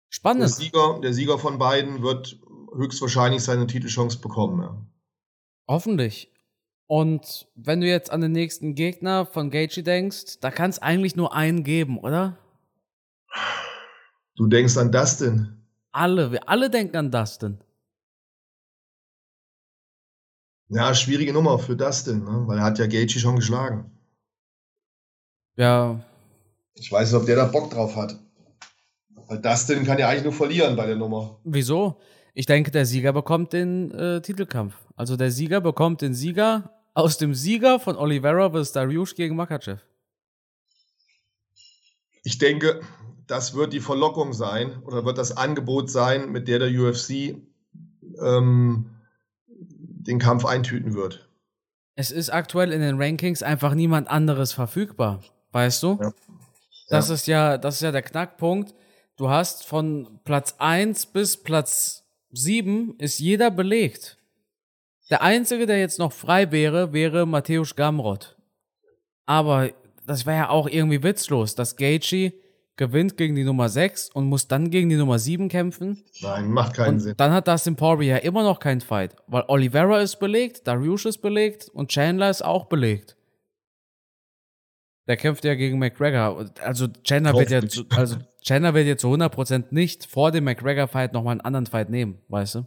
[0.08, 0.50] Spannend.
[0.50, 2.38] Sieger, der Sieger von beiden wird
[2.74, 4.60] höchstwahrscheinlich seine Titelchance bekommen.
[4.60, 4.86] Ja.
[5.70, 6.28] Hoffentlich.
[6.88, 11.14] Und wenn du jetzt an den nächsten Gegner von Gaethje denkst, da kann es eigentlich
[11.14, 12.36] nur einen geben, oder?
[14.34, 15.62] Du denkst an Dustin.
[15.92, 17.60] Alle, wir alle denken an Dustin.
[20.70, 22.42] Ja, schwierige Nummer für Dustin, ne?
[22.48, 23.92] weil er hat ja Gaethje schon geschlagen.
[25.54, 26.00] Ja,
[26.74, 28.18] Ich weiß nicht, ob der da Bock drauf hat.
[29.28, 31.38] Weil Dustin kann ja eigentlich nur verlieren bei der Nummer.
[31.44, 32.00] wieso?
[32.40, 34.74] Ich denke, der Sieger bekommt den äh, Titelkampf.
[34.96, 38.72] Also der Sieger bekommt den Sieger aus dem Sieger von Oliveira vs.
[38.72, 39.82] Dariush gegen Makachev.
[42.24, 42.80] Ich denke,
[43.26, 47.36] das wird die Verlockung sein oder wird das Angebot sein, mit der der UFC
[48.22, 48.86] ähm,
[49.46, 51.28] den Kampf eintüten wird.
[51.94, 55.22] Es ist aktuell in den Rankings einfach niemand anderes verfügbar.
[55.52, 55.98] Weißt du?
[56.00, 56.12] Ja.
[56.88, 57.14] Das Ja.
[57.14, 58.74] ist ja, das ist ja der Knackpunkt.
[59.18, 61.99] Du hast von Platz 1 bis Platz
[62.32, 64.16] 7 ist jeder belegt.
[65.10, 68.36] Der einzige, der jetzt noch frei wäre, wäre Matthäus Gamrot.
[69.26, 69.70] Aber
[70.06, 72.32] das wäre ja auch irgendwie witzlos, dass Gaethje
[72.76, 76.02] gewinnt gegen die Nummer 6 und muss dann gegen die Nummer 7 kämpfen.
[76.22, 77.14] Nein, macht keinen Und Sinn.
[77.16, 81.18] dann hat Dustin Poirier ja immer noch keinen Fight, weil Oliveira ist belegt, Dariush ist
[81.18, 83.16] belegt und Chandler ist auch belegt.
[85.10, 86.48] Der kämpft ja gegen McGregor.
[86.62, 91.12] Also Chandler wird ja, zu, also Chandler wird jetzt zu 100% nicht vor dem McGregor-Fight
[91.12, 92.66] nochmal einen anderen Fight nehmen, weißt du?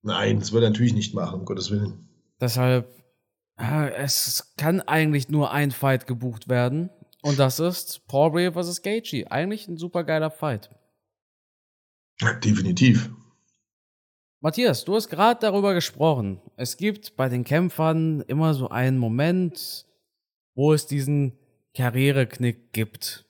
[0.00, 2.08] Nein, das wird er natürlich nicht machen, um Gottes Willen.
[2.40, 2.88] Deshalb,
[3.58, 6.88] es kann eigentlich nur ein Fight gebucht werden.
[7.20, 8.80] Und das ist Poirier vs.
[8.80, 9.30] Gaethje.
[9.30, 10.70] Eigentlich ein super geiler Fight.
[12.42, 13.10] Definitiv.
[14.40, 16.40] Matthias, du hast gerade darüber gesprochen.
[16.56, 19.84] Es gibt bei den Kämpfern immer so einen Moment,
[20.54, 21.37] wo es diesen
[21.78, 23.24] Karriereknick gibt.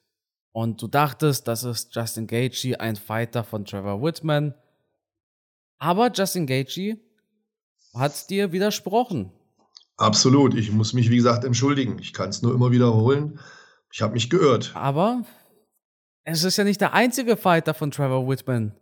[0.52, 4.54] Und du dachtest, das ist Justin Gaethje, ein Fighter von Trevor Whitman.
[5.78, 6.98] Aber Justin Gaethje
[7.94, 9.30] hat dir widersprochen.
[9.98, 10.54] Absolut.
[10.54, 11.98] Ich muss mich, wie gesagt, entschuldigen.
[11.98, 13.38] Ich kann es nur immer wiederholen.
[13.92, 14.72] Ich habe mich geirrt.
[14.74, 15.26] Aber
[16.24, 18.74] es ist ja nicht der einzige Fighter von Trevor Whitman,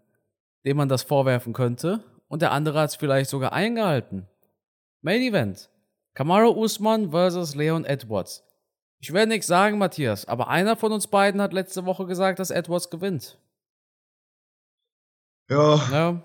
[0.65, 2.05] dem man das vorwerfen könnte.
[2.29, 4.29] Und der andere hat es vielleicht sogar eingehalten.
[5.03, 5.71] Main Event.
[6.15, 8.46] Kamaru Usman versus Leon Edwards.
[8.99, 12.51] Ich werde nichts sagen, Matthias, aber einer von uns beiden hat letzte Woche gesagt, dass
[12.51, 13.39] Edwards gewinnt.
[15.49, 16.23] Ja, Ja.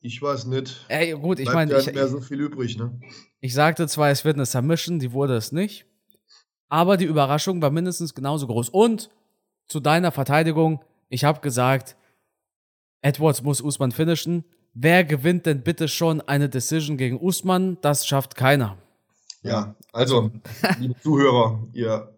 [0.00, 0.84] ich weiß nicht.
[0.88, 2.98] Ey, gut, ich meine, ich, mehr so viel übrig, ne?
[3.40, 5.84] ich sagte zwar, es wird eine Submission, die wurde es nicht.
[6.68, 8.70] Aber die Überraschung war mindestens genauso groß.
[8.70, 9.10] Und
[9.66, 11.96] zu deiner Verteidigung, ich habe gesagt,
[13.02, 14.44] Edwards muss Usman finishen.
[14.72, 17.76] Wer gewinnt denn bitte schon eine Decision gegen Usman?
[17.82, 18.78] Das schafft keiner.
[19.42, 20.30] Ja, also,
[20.78, 22.14] liebe Zuhörer, ihr,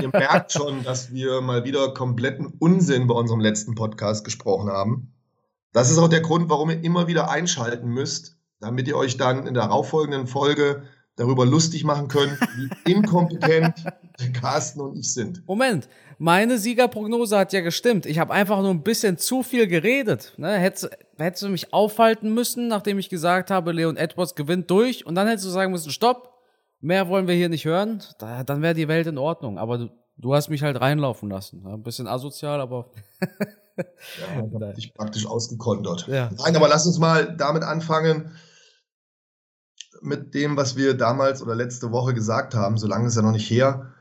[0.00, 5.12] ihr merkt schon, dass wir mal wieder kompletten Unsinn bei unserem letzten Podcast gesprochen haben.
[5.72, 9.48] Das ist auch der Grund, warum ihr immer wieder einschalten müsst, damit ihr euch dann
[9.48, 10.84] in der darauffolgenden Folge
[11.16, 13.84] darüber lustig machen könnt, wie inkompetent
[14.20, 15.46] der Carsten und ich sind.
[15.48, 15.88] Moment,
[16.18, 18.06] meine Siegerprognose hat ja gestimmt.
[18.06, 20.34] Ich habe einfach nur ein bisschen zu viel geredet.
[20.36, 20.56] Ne?
[20.56, 20.88] Hättest,
[21.18, 25.26] hättest du mich aufhalten müssen, nachdem ich gesagt habe, Leon Edwards gewinnt durch, und dann
[25.26, 26.33] hättest du sagen müssen, stopp,
[26.84, 29.58] mehr wollen wir hier nicht hören, da, dann wäre die Welt in Ordnung.
[29.58, 31.62] Aber du, du hast mich halt reinlaufen lassen.
[31.64, 32.90] Ja, ein bisschen asozial, aber
[33.76, 36.06] Ja, ich praktisch ausgekontert.
[36.06, 36.30] Ja.
[36.38, 38.30] Nein, aber lass uns mal damit anfangen,
[40.00, 43.32] mit dem, was wir damals oder letzte Woche gesagt haben, so lange ist ja noch
[43.32, 43.94] nicht her.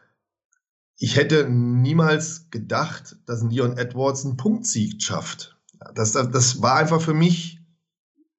[0.97, 5.57] Ich hätte niemals gedacht, dass ein Leon Edwards einen Punktsieg schafft.
[5.95, 7.61] Das, das, das war einfach für mich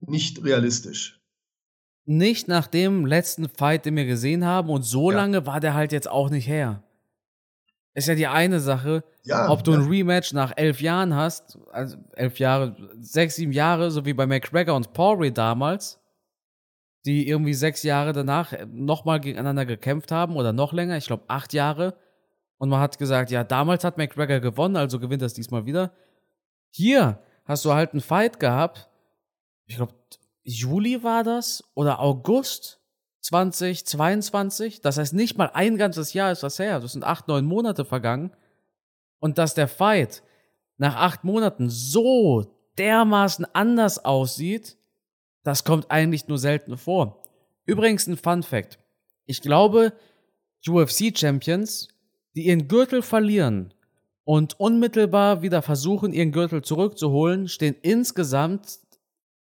[0.00, 1.20] nicht realistisch.
[2.06, 4.68] Nicht nach dem letzten Fight, den wir gesehen haben.
[4.70, 5.16] Und so Ja.
[5.18, 6.82] lange war der halt jetzt auch nicht her.
[7.94, 9.88] Ist ja die eine Sache, Ja, ob du ein ja.
[9.88, 14.74] Rematch nach elf Jahren hast, also elf Jahre, sechs, sieben Jahre, so wie bei McGregor
[14.74, 16.00] und Poirier damals,
[17.06, 21.52] die irgendwie sechs Jahre danach nochmal gegeneinander gekämpft haben oder noch länger, ich glaube acht
[21.52, 21.94] Jahre.
[22.58, 25.92] Und man hat gesagt, ja, damals hat McGregor gewonnen, also gewinnt er es diesmal wieder.
[26.70, 28.88] Hier hast du halt einen Fight gehabt.
[29.66, 29.92] Ich glaube,
[30.44, 32.80] Juli war das oder August
[33.22, 34.82] 2022.
[34.82, 36.80] Das heißt, nicht mal ein ganzes Jahr ist das her.
[36.80, 38.30] Das sind acht, neun Monate vergangen.
[39.18, 40.22] Und dass der Fight
[40.76, 42.44] nach acht Monaten so
[42.78, 44.76] dermaßen anders aussieht,
[45.42, 47.22] das kommt eigentlich nur selten vor.
[47.64, 48.78] Übrigens ein Fun Fact.
[49.24, 49.94] Ich glaube,
[50.66, 51.88] UFC-Champions,
[52.34, 53.72] die ihren Gürtel verlieren
[54.24, 58.80] und unmittelbar wieder versuchen, ihren Gürtel zurückzuholen, stehen insgesamt,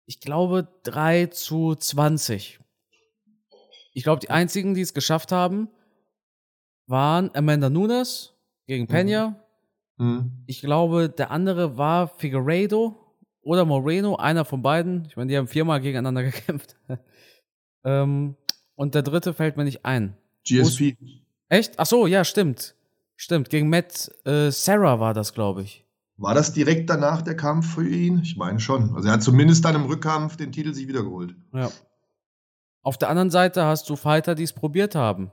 [0.09, 2.59] ich glaube, 3 zu 20.
[3.93, 5.69] Ich glaube, die einzigen, die es geschafft haben,
[6.87, 8.33] waren Amanda Nunes
[8.65, 9.39] gegen Pena.
[9.97, 10.07] Mhm.
[10.07, 10.43] Mhm.
[10.47, 12.95] Ich glaube, der andere war Figueiredo
[13.41, 15.05] oder Moreno, einer von beiden.
[15.05, 16.75] Ich meine, die haben viermal gegeneinander gekämpft.
[17.83, 18.35] ähm,
[18.73, 20.17] und der dritte fällt mir nicht ein.
[20.43, 20.97] GSP.
[21.49, 21.77] Echt?
[21.77, 22.73] Ach so, ja, stimmt.
[23.15, 25.85] Stimmt, gegen Matt äh, Sarah war das, glaube ich.
[26.19, 28.19] War das direkt danach der Kampf für ihn?
[28.19, 28.93] Ich meine schon.
[28.93, 31.33] Also er hat zumindest dann im Rückkampf den Titel sich wiedergeholt.
[31.53, 31.69] Ja.
[32.81, 35.31] Auf der anderen Seite hast du Fighter, die es probiert haben.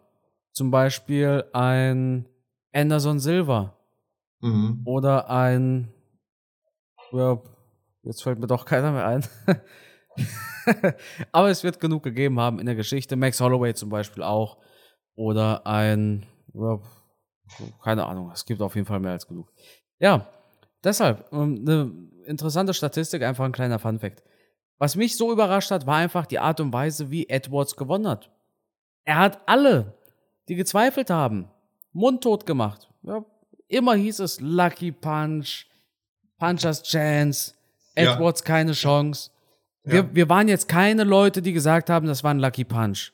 [0.53, 2.29] Zum Beispiel ein
[2.73, 3.77] Anderson Silva.
[4.41, 4.83] Mhm.
[4.85, 5.93] Oder ein.
[7.11, 7.41] Ja,
[8.05, 9.25] jetzt fällt mir doch keiner mehr ein.
[11.33, 13.17] Aber es wird genug gegeben haben in der Geschichte.
[13.17, 14.59] Max Holloway zum Beispiel auch.
[15.17, 16.79] Oder ein, ja,
[17.83, 19.51] keine Ahnung, es gibt auf jeden Fall mehr als genug.
[19.99, 20.29] Ja,
[20.87, 21.93] deshalb, ähm, eine
[22.25, 24.23] interessante Statistik, einfach ein kleiner Fun-Fact.
[24.79, 28.31] Was mich so überrascht hat, war einfach die Art und Weise, wie Edwards gewonnen hat.
[29.05, 29.95] Er hat alle,
[30.49, 31.49] die gezweifelt haben,
[31.93, 32.89] mundtot gemacht.
[33.03, 33.25] Ja,
[33.69, 35.67] immer hieß es Lucky Punch,
[36.39, 37.55] Punchers Chance,
[37.95, 38.47] Edwards ja.
[38.47, 39.31] keine Chance.
[39.83, 40.15] Wir, ja.
[40.15, 43.13] wir waren jetzt keine Leute, die gesagt haben, das war ein Lucky Punch.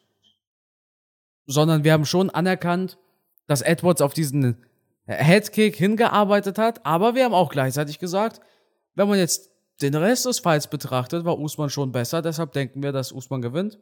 [1.46, 2.98] Sondern wir haben schon anerkannt,
[3.46, 4.56] dass Edwards auf diesen
[5.06, 8.40] Headkick hingearbeitet hat, aber wir haben auch gleichzeitig gesagt,
[8.94, 12.92] wenn man jetzt den Rest des Fights betrachtet, war Usman schon besser, deshalb denken wir,
[12.92, 13.78] dass Usman gewinnt.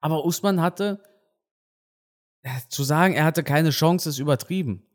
[0.00, 1.00] Aber Usman hatte,
[2.68, 4.86] zu sagen, er hatte keine Chance, ist übertrieben.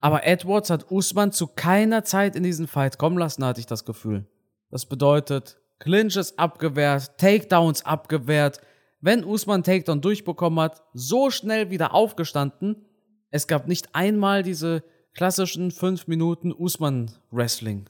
[0.00, 3.84] Aber Edwards hat Usman zu keiner Zeit in diesen Fight kommen lassen, hatte ich das
[3.84, 4.26] Gefühl.
[4.70, 8.60] Das bedeutet, Clinches abgewehrt, Takedowns abgewehrt.
[9.00, 12.84] Wenn Usman Takedown durchbekommen hat, so schnell wieder aufgestanden.
[13.30, 14.82] Es gab nicht einmal diese
[15.14, 17.88] klassischen 5 Minuten Usman-Wrestling.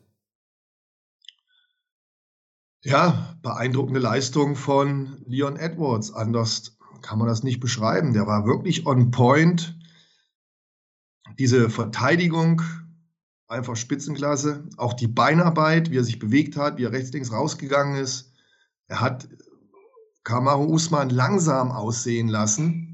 [2.82, 6.12] Ja, beeindruckende Leistung von Leon Edwards.
[6.12, 8.14] Anders kann man das nicht beschreiben.
[8.14, 9.78] Der war wirklich on point.
[11.38, 12.62] Diese Verteidigung
[13.48, 14.68] einfach Spitzenklasse.
[14.76, 18.32] Auch die Beinarbeit, wie er sich bewegt hat, wie er rechts, links rausgegangen ist.
[18.86, 19.28] Er hat
[20.24, 22.89] Kamaru Usman langsam aussehen lassen.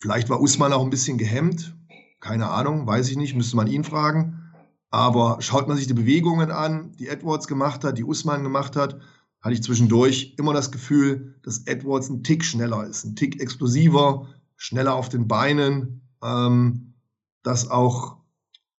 [0.00, 1.76] Vielleicht war Usman auch ein bisschen gehemmt.
[2.20, 4.52] Keine Ahnung, weiß ich nicht, müsste man ihn fragen.
[4.90, 8.98] Aber schaut man sich die Bewegungen an, die Edwards gemacht hat, die Usman gemacht hat,
[9.40, 14.26] hatte ich zwischendurch immer das Gefühl, dass Edwards ein Tick schneller ist, ein Tick explosiver,
[14.56, 16.94] schneller auf den Beinen, ähm,
[17.42, 18.16] dass auch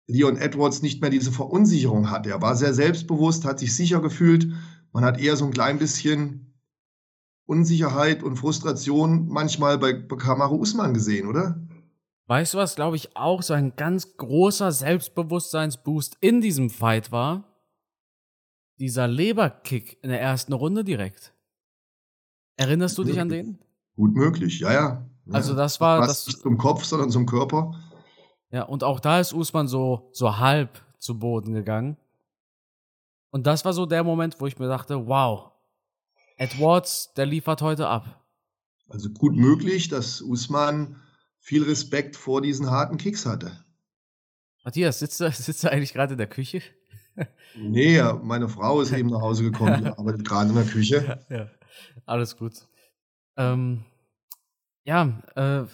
[0.08, 2.28] Leon Edwards nicht mehr diese Verunsicherung hat.
[2.28, 4.52] Er war sehr selbstbewusst, hat sich sicher gefühlt.
[4.92, 6.51] Man hat eher so ein klein bisschen
[7.46, 11.60] Unsicherheit und Frustration manchmal bei, bei Kamaru Usman gesehen, oder?
[12.28, 17.44] Weißt du, was, glaube ich, auch so ein ganz großer Selbstbewusstseinsboost in diesem Fight war?
[18.80, 21.34] Dieser Leberkick in der ersten Runde direkt.
[22.56, 23.60] Erinnerst du dich an den?
[23.96, 25.10] Gut möglich, ja, ja.
[25.30, 27.76] Also das war das nicht zum Kopf, sondern zum Körper.
[28.52, 31.98] Ja, und auch da ist Usman so, so halb zu Boden gegangen.
[33.32, 35.52] Und das war so der Moment, wo ich mir dachte, wow,
[36.42, 38.26] Edwards, der liefert heute ab.
[38.90, 41.02] Also gut möglich, dass Usman
[41.40, 43.64] viel Respekt vor diesen harten Kicks hatte.
[44.64, 46.62] Matthias, sitzt du, sitzt du eigentlich gerade in der Küche?
[47.56, 51.24] nee, meine Frau ist eben nach Hause gekommen, die arbeitet gerade in der Küche.
[51.30, 51.52] Ja, ja.
[52.06, 52.54] alles gut.
[53.38, 53.86] Ähm,
[54.84, 55.66] ja, äh,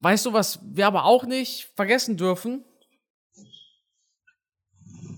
[0.00, 2.64] Weißt du, was wir aber auch nicht vergessen dürfen?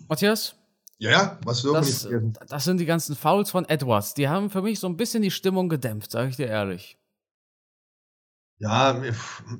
[0.08, 0.57] Matthias?
[0.98, 2.38] Ja, ja, was dürfen das, nicht?
[2.48, 4.14] Das sind die ganzen Fouls von Edwards.
[4.14, 6.98] Die haben für mich so ein bisschen die Stimmung gedämpft, sage ich dir ehrlich.
[8.58, 9.00] Ja,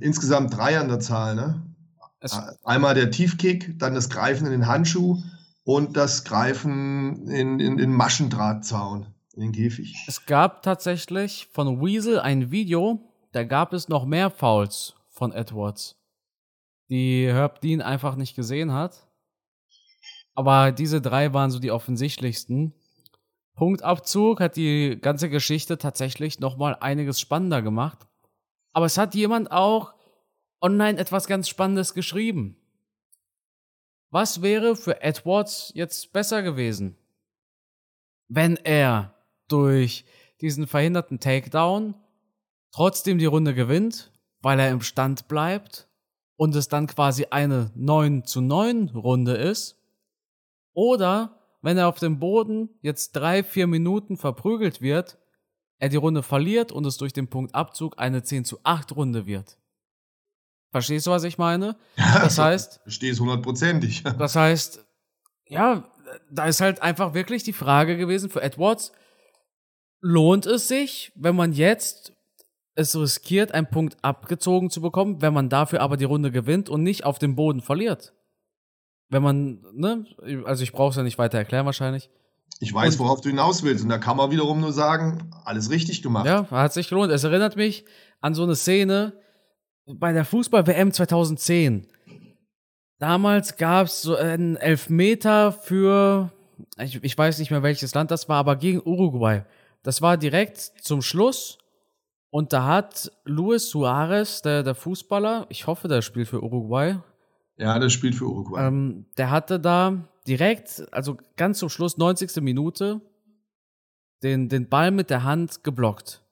[0.00, 1.62] insgesamt drei an der Zahl, ne?
[2.20, 5.22] Es Einmal der Tiefkick, dann das Greifen in den Handschuh
[5.62, 9.94] und das Greifen in, in, in Maschendrahtzaun, in den Käfig.
[10.08, 15.94] Es gab tatsächlich von Weasel ein Video, da gab es noch mehr Fouls von Edwards,
[16.90, 19.07] die Herb Dean einfach nicht gesehen hat.
[20.38, 22.72] Aber diese drei waren so die offensichtlichsten.
[23.56, 28.06] Punktabzug hat die ganze Geschichte tatsächlich nochmal einiges spannender gemacht.
[28.72, 29.94] Aber es hat jemand auch
[30.60, 32.56] online etwas ganz Spannendes geschrieben.
[34.10, 36.96] Was wäre für Edwards jetzt besser gewesen,
[38.28, 39.16] wenn er
[39.48, 40.04] durch
[40.40, 41.96] diesen verhinderten Takedown
[42.70, 45.88] trotzdem die Runde gewinnt, weil er im Stand bleibt
[46.36, 49.77] und es dann quasi eine 9 zu 9 Runde ist?
[50.78, 55.18] Oder wenn er auf dem Boden jetzt drei, vier Minuten verprügelt wird,
[55.80, 59.58] er die Runde verliert und es durch den Punktabzug eine 10 zu 8 Runde wird.
[60.70, 61.76] Verstehst du, was ich meine?
[61.96, 62.78] Das heißt.
[62.82, 64.04] Verstehe es hundertprozentig.
[64.20, 64.86] Das heißt,
[65.48, 65.90] ja,
[66.30, 68.92] da ist halt einfach wirklich die Frage gewesen für Edwards,
[70.00, 72.12] lohnt es sich, wenn man jetzt
[72.76, 76.84] es riskiert, einen Punkt abgezogen zu bekommen, wenn man dafür aber die Runde gewinnt und
[76.84, 78.14] nicht auf dem Boden verliert?
[79.10, 80.04] Wenn man, ne,
[80.44, 82.10] also ich brauche es ja nicht weiter erklären wahrscheinlich.
[82.60, 83.84] Ich weiß, worauf du hinaus willst.
[83.84, 86.26] Und da kann man wiederum nur sagen, alles richtig gemacht.
[86.26, 87.12] Ja, hat sich gelohnt.
[87.12, 87.84] Es erinnert mich
[88.20, 89.12] an so eine Szene,
[89.86, 91.86] bei der Fußball-WM 2010.
[92.98, 96.32] Damals gab es so einen Elfmeter für,
[96.78, 99.44] ich, ich weiß nicht mehr welches Land das war, aber gegen Uruguay.
[99.82, 101.58] Das war direkt zum Schluss.
[102.30, 106.98] Und da hat Luis Suarez, der, der Fußballer, ich hoffe, der spielt für Uruguay.
[107.58, 108.66] Ja, der spielt für Uruguay.
[108.66, 112.40] Ähm, der hatte da direkt, also ganz zum Schluss, 90.
[112.42, 113.00] Minute,
[114.22, 116.24] den, den Ball mit der Hand geblockt.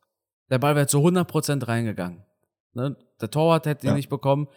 [0.50, 2.24] Der Ball wäre zu 100% reingegangen.
[2.72, 2.96] Ne?
[3.20, 3.96] Der Torwart hätte ihn ja.
[3.96, 4.48] nicht bekommen.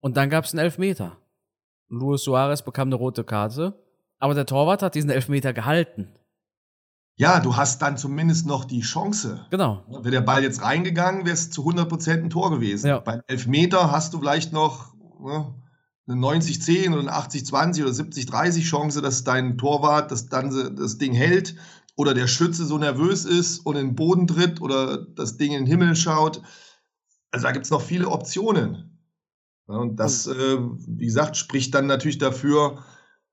[0.00, 1.18] Und dann gab es einen Elfmeter.
[1.88, 3.82] Luis Suarez bekam eine rote Karte,
[4.18, 6.14] aber der Torwart hat diesen Elfmeter gehalten.
[7.16, 9.44] Ja, du hast dann zumindest noch die Chance.
[9.50, 9.82] Genau.
[9.88, 12.86] Wäre der Ball jetzt reingegangen, wäre es zu 100% ein Tor gewesen.
[12.86, 13.00] Ja.
[13.00, 15.52] Beim Elfmeter hast du vielleicht noch ne,
[16.08, 21.12] eine 90-10 oder eine 80-20 oder 70-30 Chance, dass dein Torwart das, dann das Ding
[21.12, 21.54] hält
[21.96, 25.64] oder der Schütze so nervös ist und in den Boden tritt oder das Ding in
[25.64, 26.42] den Himmel schaut
[27.30, 28.98] also da gibt es noch viele Optionen.
[29.68, 32.84] Ja, und das, äh, wie gesagt, spricht dann natürlich dafür,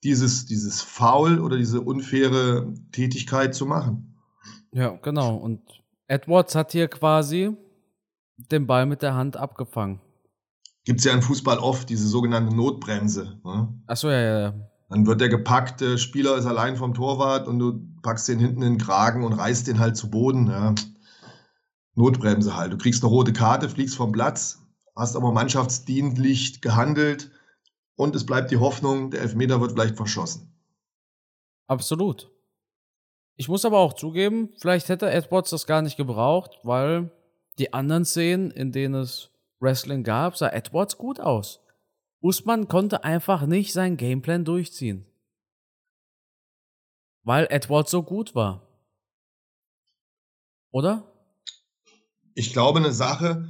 [0.03, 4.19] dieses, dieses Foul oder diese unfaire Tätigkeit zu machen.
[4.71, 5.35] Ja, genau.
[5.35, 5.61] Und
[6.07, 7.55] Edwards hat hier quasi
[8.37, 10.01] den Ball mit der Hand abgefangen.
[10.85, 13.39] Gibt es ja im Fußball oft diese sogenannte Notbremse.
[13.43, 13.67] Ne?
[13.87, 14.53] Achso, ja, ja, ja.
[14.89, 18.73] Dann wird der gepackte Spieler ist allein vom Torwart und du packst den hinten in
[18.73, 20.47] den Kragen und reißt den halt zu Boden.
[20.47, 20.75] Ja.
[21.95, 22.71] Notbremse halt.
[22.71, 24.61] Du kriegst eine rote Karte, fliegst vom Platz,
[24.95, 27.31] hast aber mannschaftsdienlich gehandelt
[27.95, 30.53] und es bleibt die Hoffnung, der Elfmeter wird vielleicht verschossen.
[31.67, 32.29] Absolut.
[33.37, 37.11] Ich muss aber auch zugeben, vielleicht hätte Edwards das gar nicht gebraucht, weil
[37.57, 41.61] die anderen Szenen, in denen es Wrestling gab, sah Edwards gut aus.
[42.21, 45.05] Usman konnte einfach nicht seinen Gameplan durchziehen.
[47.23, 48.61] Weil Edwards so gut war.
[50.71, 51.15] Oder?
[52.35, 53.49] ich glaube, eine Sache,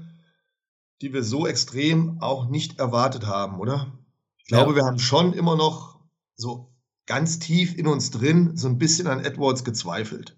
[1.02, 3.92] die wir so extrem auch nicht erwartet haben, oder?
[4.38, 4.78] Ich glaube, ja.
[4.78, 6.00] wir haben schon immer noch
[6.36, 6.72] so
[7.08, 10.38] ganz tief in uns drin so ein bisschen an Edwards gezweifelt.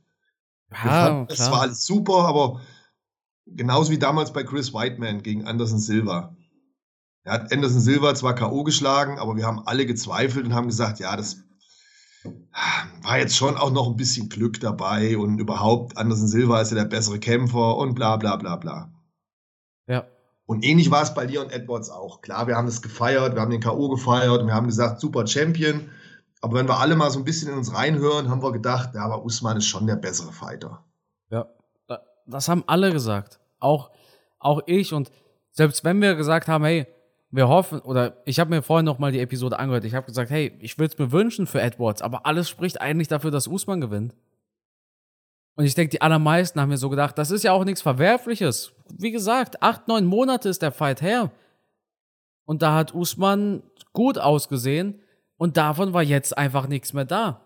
[0.72, 2.62] Ja, das war alles super, aber
[3.56, 6.36] genauso wie damals bei Chris Whiteman gegen Anderson Silva.
[7.24, 8.64] Er hat Anderson Silva zwar K.O.
[8.64, 11.44] geschlagen, aber wir haben alle gezweifelt und haben gesagt, ja, das
[13.02, 16.78] war jetzt schon auch noch ein bisschen Glück dabei und überhaupt Anderson Silva ist ja
[16.78, 18.92] der bessere Kämpfer und bla bla bla bla.
[19.88, 20.08] Ja.
[20.46, 22.22] Und ähnlich war es bei Leon Edwards auch.
[22.22, 23.90] Klar, wir haben es gefeiert, wir haben den K.O.
[23.90, 25.90] gefeiert und wir haben gesagt, super Champion.
[26.42, 29.04] Aber wenn wir alle mal so ein bisschen in uns reinhören, haben wir gedacht, ja,
[29.04, 30.87] aber Usman ist schon der bessere Fighter.
[32.28, 33.40] Das haben alle gesagt.
[33.60, 33.92] Auch,
[34.40, 35.12] auch ich und
[35.52, 36.86] selbst wenn wir gesagt haben, hey,
[37.32, 39.84] wir hoffen, oder ich habe mir vorhin noch mal die Episode angehört.
[39.84, 43.08] Ich habe gesagt, hey, ich würde es mir wünschen für Edwards, aber alles spricht eigentlich
[43.08, 44.16] dafür, dass Usman gewinnt.
[45.56, 48.74] Und ich denke, die allermeisten haben mir so gedacht, das ist ja auch nichts Verwerfliches.
[48.96, 51.32] Wie gesagt, acht, neun Monate ist der Fight her.
[52.46, 55.02] Und da hat Usman gut ausgesehen
[55.36, 57.42] und davon war jetzt einfach nichts mehr da.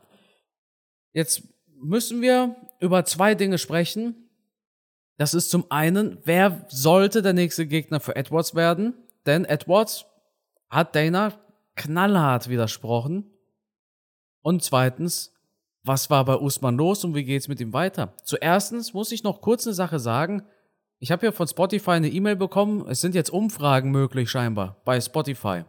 [1.14, 1.44] Jetzt
[1.82, 4.30] müssen wir über zwei Dinge sprechen.
[5.22, 8.96] Das ist zum einen, wer sollte der nächste Gegner für Edwards werden?
[9.28, 10.08] denn Edwards
[10.68, 11.40] hat Dana
[11.76, 13.30] knallhart widersprochen.
[14.42, 15.32] Und zweitens,
[15.84, 18.16] was war bei Usman los und wie geht's mit ihm weiter?
[18.24, 20.42] Zuerstens muss ich noch kurz eine Sache sagen.
[20.98, 22.88] Ich habe hier von Spotify eine E-Mail bekommen.
[22.88, 25.66] Es sind jetzt Umfragen möglich scheinbar bei Spotify.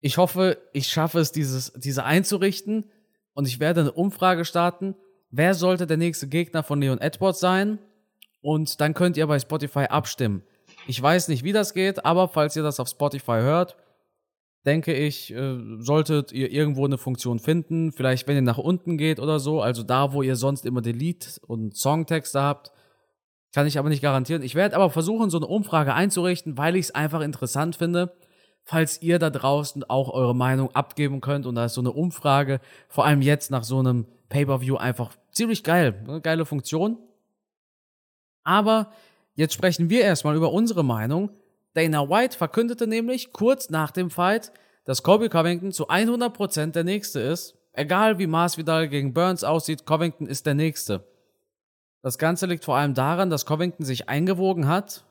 [0.00, 2.84] Ich hoffe, ich schaffe es, dieses, diese einzurichten
[3.32, 4.94] und ich werde eine Umfrage starten.
[5.30, 7.80] Wer sollte der nächste Gegner von Leon Edwards sein?
[8.48, 10.42] Und dann könnt ihr bei Spotify abstimmen.
[10.86, 13.76] Ich weiß nicht, wie das geht, aber falls ihr das auf Spotify hört,
[14.64, 17.92] denke ich, äh, solltet ihr irgendwo eine Funktion finden.
[17.92, 21.28] Vielleicht, wenn ihr nach unten geht oder so, also da, wo ihr sonst immer Delete
[21.46, 22.72] und Songtexte habt,
[23.52, 24.42] Kann ich aber nicht garantieren.
[24.42, 28.14] Ich werde aber versuchen, so eine Umfrage einzurichten, weil ich es einfach interessant finde,
[28.64, 31.44] falls ihr da draußen auch eure Meinung abgeben könnt.
[31.44, 35.64] Und da ist so eine Umfrage, vor allem jetzt nach so einem Pay-per-view einfach ziemlich
[35.64, 36.02] geil.
[36.06, 36.98] Eine geile Funktion.
[38.48, 38.90] Aber
[39.34, 41.28] jetzt sprechen wir erstmal über unsere Meinung.
[41.74, 44.52] Dana White verkündete nämlich kurz nach dem Fight,
[44.86, 47.58] dass Colby Covington zu 100% der Nächste ist.
[47.74, 51.06] Egal wie Masvidal gegen Burns aussieht, Covington ist der Nächste.
[52.00, 55.04] Das Ganze liegt vor allem daran, dass Covington sich eingewogen hat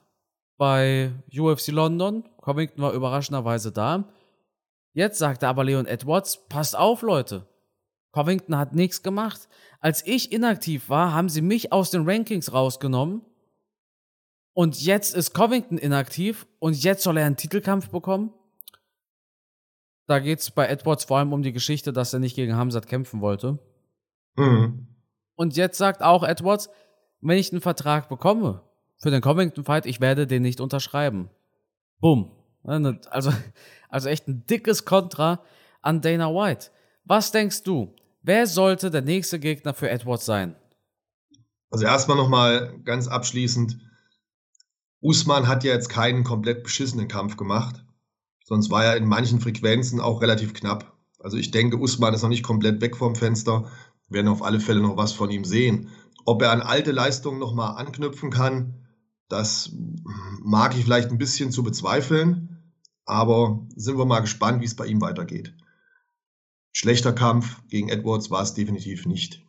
[0.58, 2.28] bei UFC London.
[2.42, 4.06] Covington war überraschenderweise da.
[4.94, 7.46] Jetzt sagte aber Leon Edwards, passt auf, Leute.
[8.14, 9.48] Covington hat nichts gemacht.
[9.80, 13.22] Als ich inaktiv war, haben sie mich aus den Rankings rausgenommen.
[14.58, 18.34] Und jetzt ist Covington inaktiv und jetzt soll er einen Titelkampf bekommen.
[20.08, 22.88] Da geht es bei Edwards vor allem um die Geschichte, dass er nicht gegen Hamzat
[22.88, 23.60] kämpfen wollte.
[24.36, 24.88] Mhm.
[25.36, 26.72] Und jetzt sagt auch Edwards,
[27.22, 28.64] wenn ich einen Vertrag bekomme
[28.98, 31.30] für den Covington-Fight, ich werde den nicht unterschreiben.
[32.00, 32.32] Bumm.
[32.64, 33.32] Also,
[33.90, 35.44] also echt ein dickes Kontra
[35.84, 36.72] an Dana White.
[37.04, 37.94] Was denkst du?
[38.24, 40.56] Wer sollte der nächste Gegner für Edwards sein?
[41.70, 43.78] Also erstmal nochmal ganz abschließend.
[45.02, 47.84] Usman hat ja jetzt keinen komplett beschissenen Kampf gemacht.
[48.44, 50.98] Sonst war er in manchen Frequenzen auch relativ knapp.
[51.20, 53.70] Also ich denke, Usman ist noch nicht komplett weg vom Fenster.
[54.08, 55.90] Wir werden auf alle Fälle noch was von ihm sehen.
[56.26, 58.88] Ob er an alte Leistungen nochmal anknüpfen kann,
[59.30, 59.72] das
[60.42, 62.74] mag ich vielleicht ein bisschen zu bezweifeln.
[63.06, 65.54] Aber sind wir mal gespannt, wie es bei ihm weitergeht.
[66.72, 69.44] Schlechter Kampf gegen Edwards war es definitiv nicht.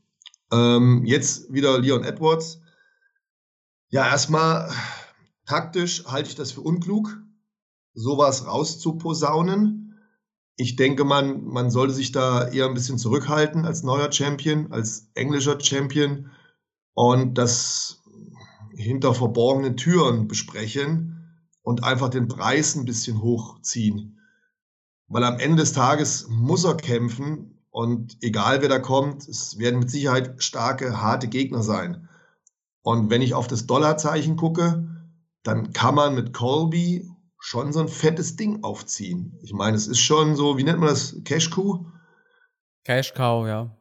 [0.51, 2.61] Ähm, jetzt wieder Leon Edwards.
[3.91, 4.71] Ja, erstmal
[5.49, 7.21] taktisch halte ich das für unklug,
[7.95, 9.99] sowas rauszuposaunen.
[10.57, 15.09] Ich denke, man, man sollte sich da eher ein bisschen zurückhalten als neuer Champion, als
[15.15, 16.31] englischer Champion
[16.95, 18.03] und das
[18.77, 21.15] hinter verborgenen Türen besprechen
[21.63, 24.21] und einfach den Preis ein bisschen hochziehen.
[25.07, 29.79] Weil am Ende des Tages muss er kämpfen und egal wer da kommt, es werden
[29.79, 32.09] mit Sicherheit starke, harte Gegner sein.
[32.83, 34.98] Und wenn ich auf das Dollarzeichen gucke,
[35.43, 37.09] dann kann man mit Colby
[37.39, 39.39] schon so ein fettes Ding aufziehen.
[39.43, 41.17] Ich meine, es ist schon so, wie nennt man das?
[41.25, 41.87] Cash Cow?
[42.85, 43.77] Cash Cow, ja.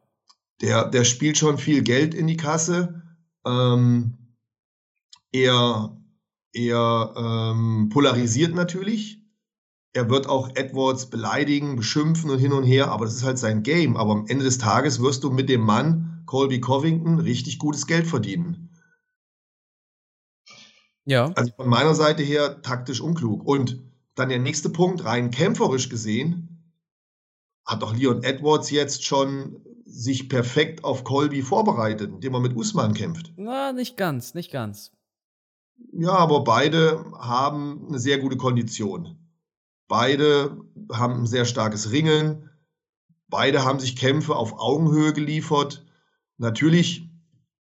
[0.60, 3.02] Der, der spielt schon viel Geld in die Kasse.
[3.44, 4.36] Ähm,
[5.32, 5.98] er
[6.52, 9.22] er ähm, polarisiert natürlich.
[9.92, 13.62] Er wird auch Edwards beleidigen, beschimpfen und hin und her, aber das ist halt sein
[13.62, 13.96] Game.
[13.96, 18.06] Aber am Ende des Tages wirst du mit dem Mann Colby Covington richtig gutes Geld
[18.06, 18.67] verdienen.
[21.08, 21.32] Ja.
[21.36, 23.46] Also von meiner Seite her taktisch unklug.
[23.46, 23.82] Und
[24.14, 26.70] dann der nächste Punkt, rein kämpferisch gesehen,
[27.64, 32.92] hat doch Leon Edwards jetzt schon sich perfekt auf Colby vorbereitet, indem er mit Usman
[32.92, 33.32] kämpft.
[33.36, 34.92] Na, nicht ganz, nicht ganz.
[35.92, 39.16] Ja, aber beide haben eine sehr gute Kondition.
[39.86, 40.60] Beide
[40.92, 42.50] haben ein sehr starkes Ringen.
[43.28, 45.86] Beide haben sich Kämpfe auf Augenhöhe geliefert.
[46.36, 47.07] Natürlich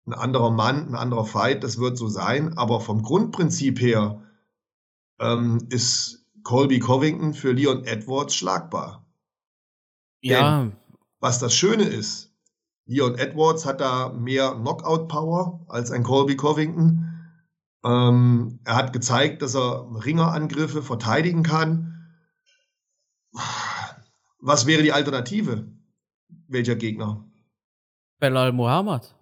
[0.06, 4.22] ein anderer Mann, ein anderer Fight, das wird so sein, aber vom Grundprinzip her
[5.20, 9.06] ähm, ist Colby Covington für Leon Edwards schlagbar.
[10.20, 10.62] Ja.
[10.62, 10.76] Denn,
[11.20, 12.32] was das Schöne ist,
[12.86, 17.08] Leon Edwards hat da mehr Knockout-Power als ein Colby Covington.
[17.84, 21.88] Ähm, er hat gezeigt, dass er Ringerangriffe verteidigen kann.
[24.40, 25.68] Was wäre die Alternative?
[26.48, 27.24] Welcher Gegner?
[28.18, 29.14] Belal Muhammad.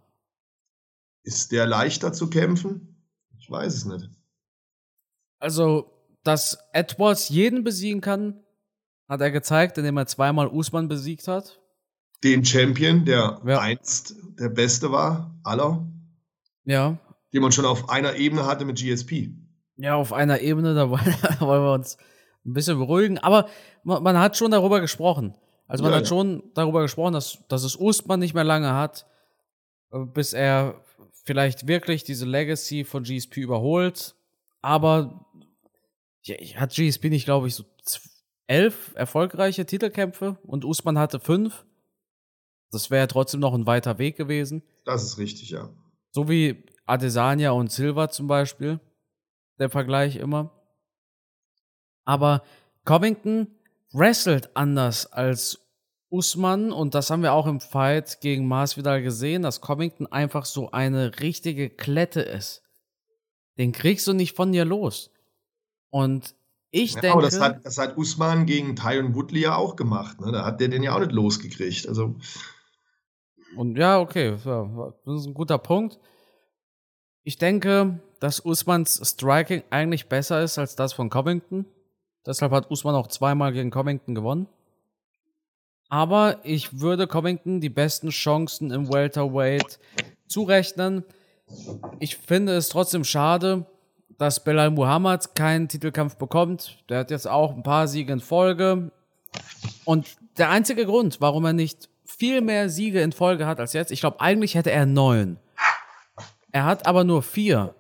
[1.23, 3.05] Ist der leichter zu kämpfen?
[3.39, 4.11] Ich weiß es nicht.
[5.39, 5.91] Also,
[6.23, 8.43] dass Edwards jeden besiegen kann,
[9.09, 11.61] hat er gezeigt, indem er zweimal Usman besiegt hat.
[12.23, 13.61] Den Champion, der ja.
[13.61, 15.87] einst der beste war, aller.
[16.65, 16.99] Ja,
[17.33, 19.31] den man schon auf einer Ebene hatte mit GSP.
[19.77, 21.05] Ja, auf einer Ebene, da wollen,
[21.41, 21.97] wir uns
[22.45, 23.19] ein bisschen beruhigen.
[23.19, 23.49] Aber
[23.83, 25.35] man, man hat schon darüber gesprochen.
[25.67, 26.09] Also man ja, hat ja.
[26.09, 29.07] schon darüber gesprochen, dass, dass es Ustmann nicht mehr lange hat,
[29.93, 30.83] äh, bis er
[31.25, 34.15] vielleicht wirklich diese Legacy von GSP überholt.
[34.63, 35.27] Aber
[36.23, 37.65] ja, hat GSP nicht, glaube ich, so
[38.47, 41.65] elf erfolgreiche Titelkämpfe und Usman hatte fünf.
[42.71, 44.63] Das wäre trotzdem noch ein weiter Weg gewesen.
[44.85, 45.71] Das ist richtig, ja.
[46.13, 48.81] So wie Adesanya und Silva zum Beispiel.
[49.59, 50.51] Der Vergleich immer.
[52.05, 52.43] Aber
[52.85, 53.47] Covington
[53.93, 55.70] wrestelt anders als
[56.11, 60.73] Usman und das haben wir auch im Fight gegen Masvidal gesehen, dass Covington einfach so
[60.73, 62.63] eine richtige Klette ist.
[63.59, 65.11] Den kriegst du nicht von dir los.
[65.91, 66.35] Und
[66.71, 67.15] ich ja, denke.
[67.15, 70.21] Aber das hat, das hat Usman gegen Tyron Woodley ja auch gemacht.
[70.21, 70.33] Ne?
[70.33, 71.89] Da hat der den ja auch nicht losgekriegt.
[71.89, 72.17] Also.
[73.57, 75.99] Und ja, okay, das ist ein guter Punkt.
[77.23, 81.67] Ich denke, dass Usmans Striking eigentlich besser ist als das von Covington.
[82.25, 84.47] Deshalb hat Usman auch zweimal gegen Covington gewonnen.
[85.91, 89.79] Aber ich würde Covington die besten Chancen im Welterweight
[90.29, 91.05] zurechnen.
[91.99, 93.67] Ich finde es trotzdem schade,
[94.17, 96.79] dass Belal Muhammad keinen Titelkampf bekommt.
[96.89, 98.93] Der hat jetzt auch ein paar Siege in Folge.
[99.85, 100.07] Und
[100.39, 104.01] der einzige Grund, warum er nicht viel mehr Siege in Folge hat als jetzt, ich
[104.01, 105.39] glaube, eigentlich hätte er neun.
[106.53, 107.75] Er hat aber nur vier.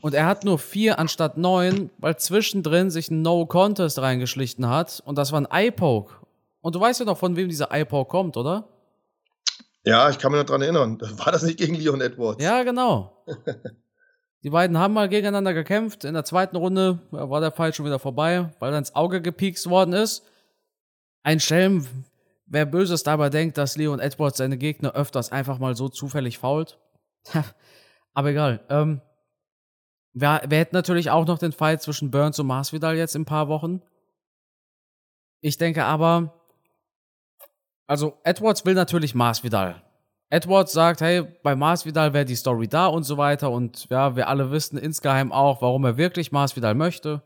[0.00, 5.02] Und er hat nur vier anstatt neun, weil zwischendrin sich ein No-Contest reingeschlichen hat.
[5.04, 6.19] Und das war ein Eye-Poke.
[6.60, 8.68] Und du weißt ja noch, von wem dieser Eye-Poke kommt, oder?
[9.84, 11.00] Ja, ich kann mich noch dran erinnern.
[11.16, 12.42] War das nicht gegen Leon Edwards?
[12.42, 13.24] Ja, genau.
[14.42, 16.04] Die beiden haben mal gegeneinander gekämpft.
[16.04, 19.68] In der zweiten Runde war der Fight schon wieder vorbei, weil er ins Auge gepiekst
[19.68, 20.24] worden ist.
[21.22, 21.86] Ein Schelm,
[22.46, 26.78] wer Böses dabei denkt, dass Leon Edwards seine Gegner öfters einfach mal so zufällig fault.
[28.14, 28.60] Aber egal.
[28.70, 29.02] Ähm,
[30.14, 33.26] wir, wir hätten natürlich auch noch den Fight zwischen Burns und Masvidal jetzt in ein
[33.26, 33.82] paar Wochen.
[35.42, 36.39] Ich denke aber,
[37.90, 39.82] also Edwards will natürlich Masvidal.
[40.28, 44.28] Edwards sagt, hey, bei Masvidal wäre die Story da und so weiter und ja, wir
[44.28, 47.24] alle wissen insgeheim auch, warum er wirklich Masvidal möchte.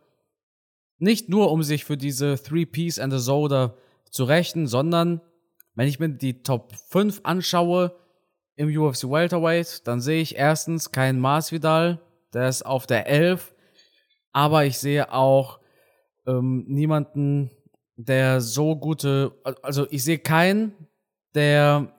[0.97, 3.75] Nicht nur, um sich für diese Three Piece and a Soda
[4.11, 5.21] zu rächen, sondern
[5.75, 7.95] wenn ich mir die Top 5 anschaue
[8.57, 12.01] im UFC Welterweight, dann sehe ich erstens keinen Masvidal,
[12.33, 13.55] der ist auf der 11,
[14.33, 15.61] aber ich sehe auch
[16.27, 17.51] ähm, niemanden,
[17.97, 19.33] der so gute,
[19.63, 20.75] also ich sehe keinen,
[21.35, 21.93] der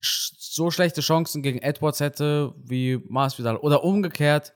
[0.00, 3.56] so schlechte Chancen gegen Edwards hätte wie Masvidal.
[3.56, 4.54] Oder umgekehrt,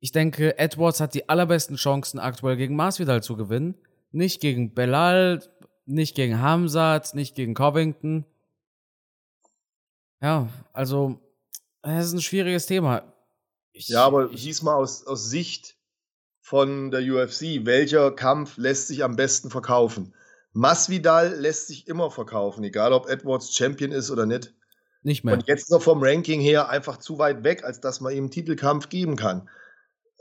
[0.00, 3.74] ich denke, Edwards hat die allerbesten Chancen aktuell gegen Masvidal zu gewinnen.
[4.12, 5.42] Nicht gegen Belal,
[5.84, 8.24] nicht gegen Hamzat, nicht gegen Covington.
[10.22, 11.20] Ja, also,
[11.82, 13.12] es ist ein schwieriges Thema.
[13.72, 15.76] Ich, ja, aber ich, hieß mal aus, aus Sicht
[16.40, 20.14] von der UFC, welcher Kampf lässt sich am besten verkaufen?
[20.52, 24.52] Masvidal lässt sich immer verkaufen, egal ob Edwards Champion ist oder nicht.
[25.02, 25.34] Nicht mehr.
[25.34, 28.24] Und jetzt ist er vom Ranking her einfach zu weit weg, als dass man ihm
[28.24, 29.48] einen Titelkampf geben kann.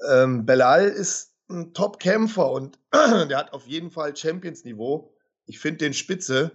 [0.10, 5.14] Ähm, Belal ist ein Top-Kämpfer und der hat auf jeden Fall Champions-Niveau.
[5.46, 6.52] Ich finde den spitze,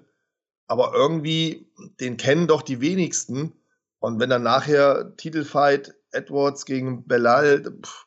[0.66, 1.68] aber irgendwie,
[2.00, 3.52] den kennen doch die wenigsten.
[3.98, 8.06] Und wenn dann nachher Titelfight Edwards gegen Belal, pff,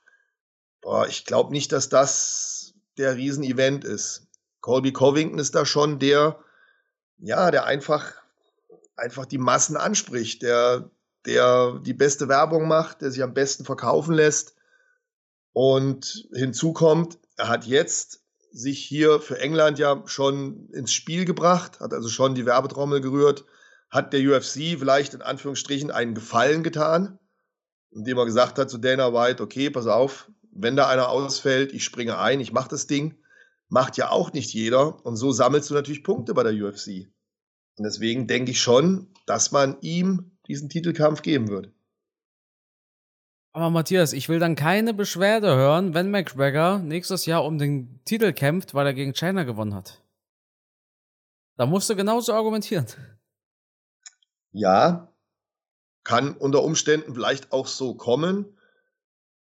[0.88, 4.30] boah, ich glaube nicht, dass das der Riesenevent ist.
[4.62, 6.40] Colby Covington ist da schon der,
[7.18, 8.14] ja, der einfach,
[8.96, 10.90] einfach die Massen anspricht, der,
[11.26, 14.56] der die beste Werbung macht, der sich am besten verkaufen lässt.
[15.52, 18.22] Und hinzu kommt, er hat jetzt
[18.54, 23.44] sich hier für England ja schon ins Spiel gebracht, hat also schon die Werbetrommel gerührt,
[23.90, 27.20] hat der UFC vielleicht in Anführungsstrichen einen Gefallen getan,
[27.92, 31.84] indem er gesagt hat zu Dana White, okay, pass auf, wenn da einer ausfällt, ich
[31.84, 33.16] springe ein, ich mache das Ding.
[33.70, 35.06] Macht ja auch nicht jeder.
[35.06, 37.08] Und so sammelst du natürlich Punkte bei der UFC.
[37.78, 41.72] Und deswegen denke ich schon, dass man ihm diesen Titelkampf geben wird.
[43.52, 48.34] Aber Matthias, ich will dann keine Beschwerde hören, wenn McGregor nächstes Jahr um den Titel
[48.34, 50.04] kämpft, weil er gegen China gewonnen hat.
[51.56, 52.86] Da musst du genauso argumentieren.
[54.52, 55.12] Ja,
[56.04, 58.57] kann unter Umständen vielleicht auch so kommen,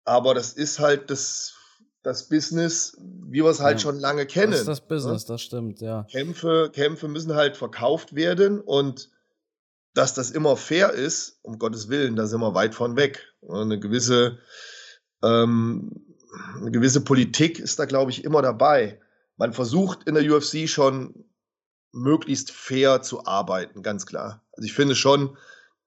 [0.06, 1.53] aber das ist halt das
[2.03, 4.51] das Business, wie wir es halt ja, schon lange kennen.
[4.51, 4.88] Das ist das ne?
[4.88, 5.34] Business, ja?
[5.34, 6.06] das stimmt, ja.
[6.12, 9.10] Kämpfe, Kämpfe müssen halt verkauft werden und
[9.95, 13.34] dass das immer fair ist, um Gottes Willen, da sind wir weit von weg.
[13.49, 14.38] Eine gewisse,
[15.24, 16.06] ähm,
[16.58, 18.99] eine gewisse Politik ist da, glaube ich, immer dabei.
[19.38, 21.26] Man versucht in der UFC schon
[21.91, 24.43] möglichst fair zu arbeiten, ganz klar.
[24.51, 25.38] Also ich finde schon,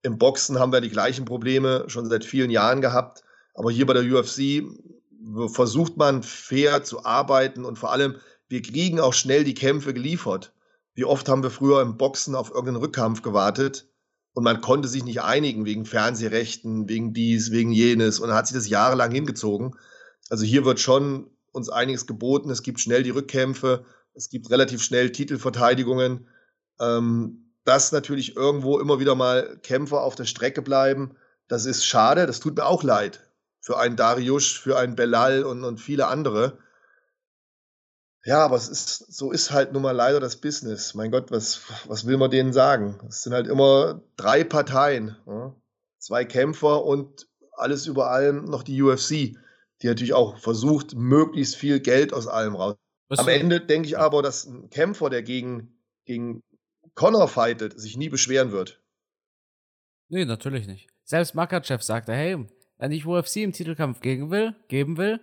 [0.02, 3.22] im Boxen haben wir die gleichen Probleme schon seit vielen Jahren gehabt.
[3.58, 4.62] Aber hier bei der UFC
[5.48, 8.14] versucht man fair zu arbeiten und vor allem,
[8.48, 10.52] wir kriegen auch schnell die Kämpfe geliefert.
[10.94, 13.88] Wie oft haben wir früher im Boxen auf irgendeinen Rückkampf gewartet
[14.32, 18.56] und man konnte sich nicht einigen wegen Fernsehrechten, wegen dies, wegen jenes und hat sich
[18.56, 19.74] das jahrelang hingezogen.
[20.30, 22.50] Also hier wird schon uns einiges geboten.
[22.50, 23.84] Es gibt schnell die Rückkämpfe,
[24.14, 26.28] es gibt relativ schnell Titelverteidigungen.
[26.78, 31.16] Ähm, dass natürlich irgendwo immer wieder mal Kämpfer auf der Strecke bleiben,
[31.48, 33.27] das ist schade, das tut mir auch leid
[33.60, 36.58] für einen Darius, für einen Belal und, und viele andere.
[38.24, 40.94] Ja, aber es ist, so ist halt nun mal leider das Business.
[40.94, 43.00] Mein Gott, was, was will man denen sagen?
[43.08, 45.16] Es sind halt immer drei Parteien.
[45.26, 45.54] Ja?
[45.98, 49.36] Zwei Kämpfer und alles über allem noch die UFC,
[49.82, 52.76] die natürlich auch versucht, möglichst viel Geld aus allem raus.
[53.08, 56.42] Was Am Ende denke ich aber, dass ein Kämpfer, der gegen, gegen
[56.94, 58.82] Connor fightet, sich nie beschweren wird.
[60.08, 60.88] Nee, natürlich nicht.
[61.04, 62.46] Selbst Makachev sagte, hey,
[62.78, 65.20] wenn ich UFC im Titelkampf gegen will, geben will,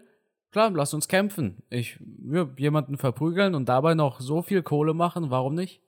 [0.52, 1.64] klar, lass uns kämpfen.
[1.70, 5.82] Ich will jemanden verprügeln und dabei noch so viel Kohle machen, warum nicht?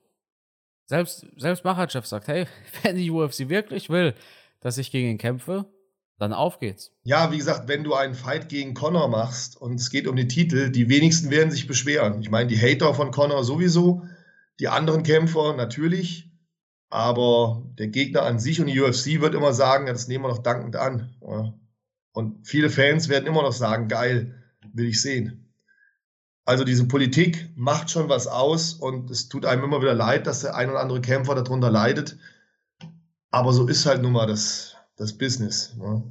[0.86, 2.46] Selbst, selbst Machachev sagt, hey,
[2.82, 4.14] wenn die UFC wirklich will,
[4.60, 5.66] dass ich gegen ihn kämpfe,
[6.18, 6.90] dann auf geht's.
[7.04, 10.28] Ja, wie gesagt, wenn du einen Fight gegen Connor machst und es geht um den
[10.28, 12.20] Titel, die wenigsten werden sich beschweren.
[12.20, 14.02] Ich meine, die Hater von Connor sowieso,
[14.58, 16.27] die anderen Kämpfer natürlich,
[16.90, 20.28] aber der Gegner an sich und die UFC wird immer sagen, ja, das nehmen wir
[20.28, 21.14] noch dankend an.
[21.20, 21.54] Ja.
[22.12, 25.52] Und viele Fans werden immer noch sagen, geil, will ich sehen.
[26.44, 30.40] Also diese Politik macht schon was aus und es tut einem immer wieder leid, dass
[30.40, 32.16] der ein oder andere Kämpfer darunter leidet.
[33.30, 35.76] Aber so ist halt nun mal das, das Business.
[35.76, 36.02] Ne?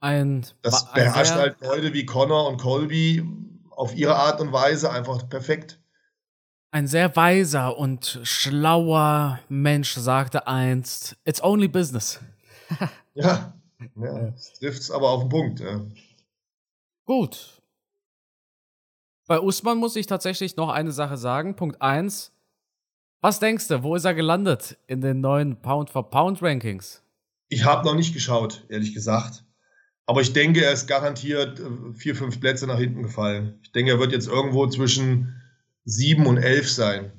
[0.00, 3.24] Ein, das beherrscht halt Leute wie Connor und Colby
[3.70, 5.80] auf ihre Art und Weise einfach perfekt.
[6.70, 12.20] Ein sehr weiser und schlauer Mensch sagte einst, it's only business.
[13.14, 13.54] ja,
[13.96, 15.60] ja trifft es aber auf den Punkt.
[15.60, 15.80] Ja.
[17.06, 17.62] Gut.
[19.26, 21.56] Bei Usman muss ich tatsächlich noch eine Sache sagen.
[21.56, 22.32] Punkt 1.
[23.20, 27.02] Was denkst du, wo ist er gelandet in den neuen Pound-for-Pound-Rankings?
[27.48, 29.42] Ich habe noch nicht geschaut, ehrlich gesagt.
[30.06, 33.58] Aber ich denke, er ist garantiert äh, vier, fünf Plätze nach hinten gefallen.
[33.62, 35.37] Ich denke, er wird jetzt irgendwo zwischen
[35.88, 37.12] sieben und elf sein.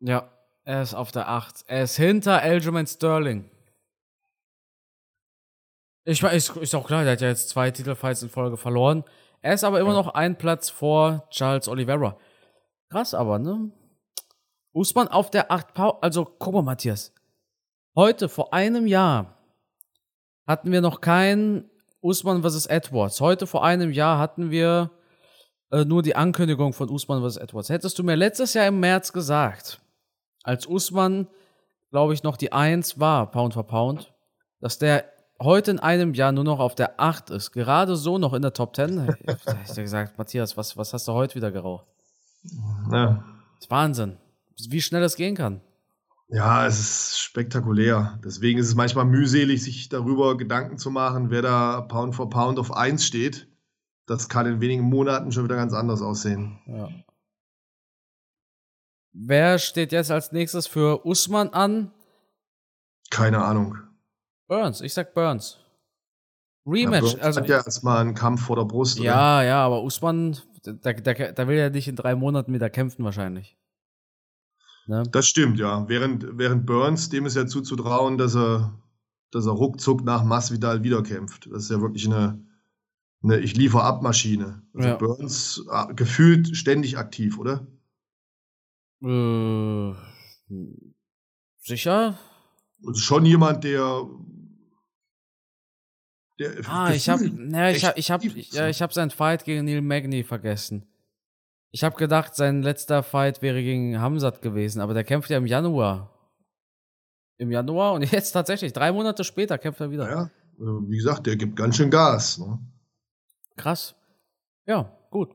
[0.00, 0.28] Ja,
[0.64, 1.64] er ist auf der acht.
[1.66, 3.48] Er ist hinter Aljamain Sterling.
[6.04, 9.04] Ich weiß, ist, ist auch klar, der hat ja jetzt zwei Titelfights in Folge verloren.
[9.40, 9.96] Er ist aber immer ja.
[9.96, 12.18] noch ein Platz vor Charles Oliveira.
[12.90, 13.70] Krass aber, ne?
[14.72, 17.12] Usman auf der 8 Pau Also, guck mal, Matthias.
[17.94, 19.38] Heute, vor einem Jahr,
[20.46, 21.70] hatten wir noch kein
[22.00, 22.66] Usman vs.
[22.66, 23.20] Edwards.
[23.20, 24.90] Heute, vor einem Jahr, hatten wir
[25.74, 27.36] äh, nur die Ankündigung von Usman vs.
[27.36, 27.68] Edwards.
[27.68, 29.80] Hättest du mir letztes Jahr im März gesagt,
[30.44, 31.26] als Usman,
[31.90, 34.12] glaube ich, noch die 1 war, Pound for Pound,
[34.60, 35.04] dass der
[35.40, 38.52] heute in einem Jahr nur noch auf der 8 ist, gerade so noch in der
[38.52, 41.86] Top 10, hätte ich gesagt, Matthias, was, was hast du heute wieder geraucht?
[42.92, 43.24] Ja.
[43.56, 44.16] Das ist Wahnsinn,
[44.68, 45.60] wie schnell das gehen kann.
[46.28, 48.18] Ja, es ist spektakulär.
[48.24, 52.58] Deswegen ist es manchmal mühselig, sich darüber Gedanken zu machen, wer da Pound for Pound
[52.58, 53.48] auf 1 steht
[54.06, 56.58] das kann in wenigen Monaten schon wieder ganz anders aussehen.
[56.66, 56.88] Ja.
[59.12, 61.92] Wer steht jetzt als nächstes für Usman an?
[63.10, 63.78] Keine Ahnung.
[64.48, 65.58] Burns, ich sag Burns.
[66.66, 66.94] Rematch.
[66.94, 68.98] Ja, Burns also, hat ja erstmal einen Kampf vor der Brust.
[68.98, 69.46] Ja, oder?
[69.46, 73.56] ja, aber Usman, da, da, da will er nicht in drei Monaten wieder kämpfen, wahrscheinlich.
[74.86, 75.04] Ne?
[75.10, 75.88] Das stimmt, ja.
[75.88, 78.82] Während, während Burns, dem ist ja zuzutrauen, dass er,
[79.30, 81.48] dass er ruckzuck nach Masvidal wiederkämpft.
[81.52, 82.44] Das ist ja wirklich eine,
[83.24, 84.62] eine Ich liefere ab Maschine.
[84.74, 84.96] Also ja.
[84.96, 87.66] Burns äh, gefühlt ständig aktiv, oder?
[89.02, 89.94] Äh,
[91.62, 92.18] sicher?
[92.86, 94.06] Also schon jemand, der
[96.38, 99.64] der ah, ich habe ja, ich habe ich habe ja, ich habe seinen Fight gegen
[99.64, 100.86] Neil Magny vergessen.
[101.70, 105.46] Ich habe gedacht, sein letzter Fight wäre gegen Hamzat gewesen, aber der kämpft ja im
[105.46, 106.10] Januar.
[107.38, 110.08] Im Januar und jetzt tatsächlich drei Monate später kämpft er wieder.
[110.08, 112.38] Ja, also wie gesagt, der gibt ganz schön Gas.
[112.38, 112.58] Ne?
[113.56, 113.94] Krass.
[114.66, 115.34] Ja, gut.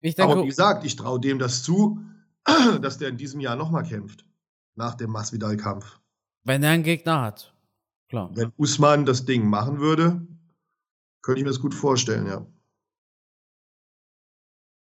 [0.00, 2.00] Ich denke, Aber wie gesagt, ich traue dem das zu,
[2.80, 4.24] dass der in diesem Jahr nochmal kämpft.
[4.74, 5.98] Nach dem Masvidal-Kampf.
[6.44, 7.52] Wenn er einen Gegner hat.
[8.08, 8.30] Klar.
[8.32, 10.26] Wenn Usman das Ding machen würde,
[11.20, 12.46] könnte ich mir das gut vorstellen, ja.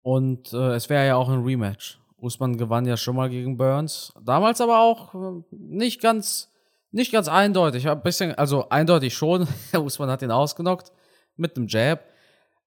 [0.03, 2.01] Und äh, es wäre ja auch ein Rematch.
[2.17, 4.13] Usman gewann ja schon mal gegen Burns.
[4.23, 6.51] Damals aber auch äh, nicht ganz,
[6.93, 7.89] nicht ganz eindeutig.
[7.89, 9.47] Ein bisschen, also eindeutig schon.
[9.75, 10.93] Usman hat ihn ausgenockt
[11.37, 12.05] mit einem Jab.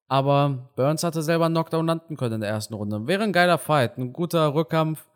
[0.07, 3.07] Aber Burns hatte selber einen Knockdown landen können in der ersten Runde.
[3.07, 5.07] Wäre ein geiler Fight, ein guter Rückkampf.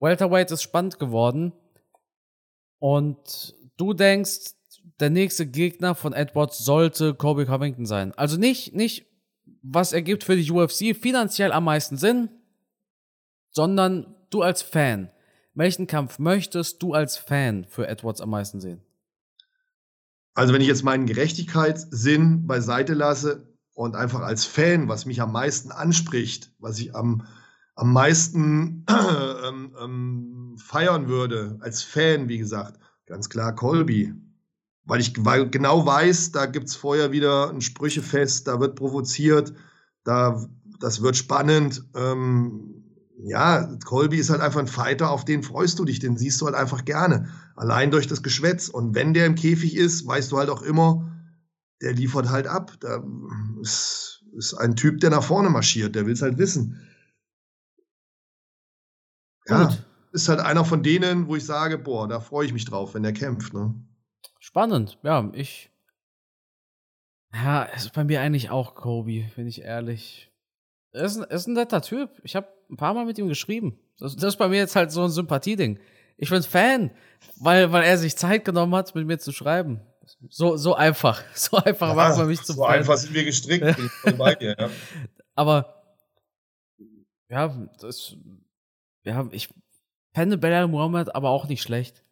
[0.00, 1.52] Welterweight ist spannend geworden.
[2.78, 4.54] Und du denkst,
[5.00, 8.12] der nächste Gegner von Edwards sollte Kobe Covington sein.
[8.16, 9.06] Also nicht, nicht,
[9.62, 12.28] was ergibt für die UFC finanziell am meisten Sinn,
[13.50, 15.10] sondern du als Fan.
[15.54, 18.82] Welchen Kampf möchtest du als Fan für Edwards am meisten sehen?
[20.36, 25.32] Also wenn ich jetzt meinen Gerechtigkeitssinn beiseite lasse und einfach als Fan, was mich am
[25.32, 27.26] meisten anspricht, was ich am,
[27.74, 28.84] am meisten
[29.48, 34.12] ähm, ähm, feiern würde, als Fan, wie gesagt, ganz klar Colby.
[34.84, 39.54] Weil ich weil genau weiß, da gibt es vorher wieder ein Sprüchefest, da wird provoziert,
[40.04, 40.46] da,
[40.78, 41.82] das wird spannend.
[41.94, 42.85] Ähm,
[43.18, 46.46] ja, Colby ist halt einfach ein Fighter, auf den freust du dich, den siehst du
[46.46, 47.30] halt einfach gerne.
[47.54, 48.68] Allein durch das Geschwätz.
[48.68, 51.10] Und wenn der im Käfig ist, weißt du halt auch immer,
[51.80, 52.72] der liefert halt ab.
[52.80, 53.02] Da
[53.60, 56.80] ist, ist ein Typ, der nach vorne marschiert, der will es halt wissen.
[59.48, 59.86] Ja, Gut.
[60.12, 63.02] ist halt einer von denen, wo ich sage, boah, da freue ich mich drauf, wenn
[63.02, 63.54] der kämpft.
[63.54, 63.74] Ne?
[64.40, 65.70] Spannend, ja, ich
[67.32, 70.32] Ja, ist bei mir eigentlich auch Kobe, bin ich ehrlich.
[70.92, 72.10] Er ist, ein, ist ein netter Typ.
[72.22, 73.78] Ich habe ein paar Mal mit ihm geschrieben.
[73.98, 75.78] Das, das ist bei mir jetzt halt so ein Sympathieding.
[76.16, 76.90] Ich bin Fan,
[77.36, 79.80] weil, weil er sich Zeit genommen hat, mit mir zu schreiben.
[80.28, 81.22] So, so einfach.
[81.34, 82.74] So einfach ja, macht man mich zum So Fan.
[82.74, 83.76] einfach sind wir gestrickt.
[84.40, 84.70] Dir, ja.
[85.34, 85.82] Aber,
[87.28, 88.16] ja, das,
[89.04, 89.48] ja, ich
[90.14, 92.02] fände Belal Muhammad aber auch nicht schlecht.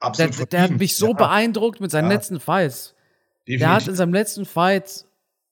[0.00, 0.38] Absolut.
[0.38, 1.12] Der, der hat mich so ja.
[1.14, 2.94] beeindruckt mit seinen letzten Fights.
[3.46, 3.58] Definitiv.
[3.60, 5.06] Der hat in seinem letzten Fight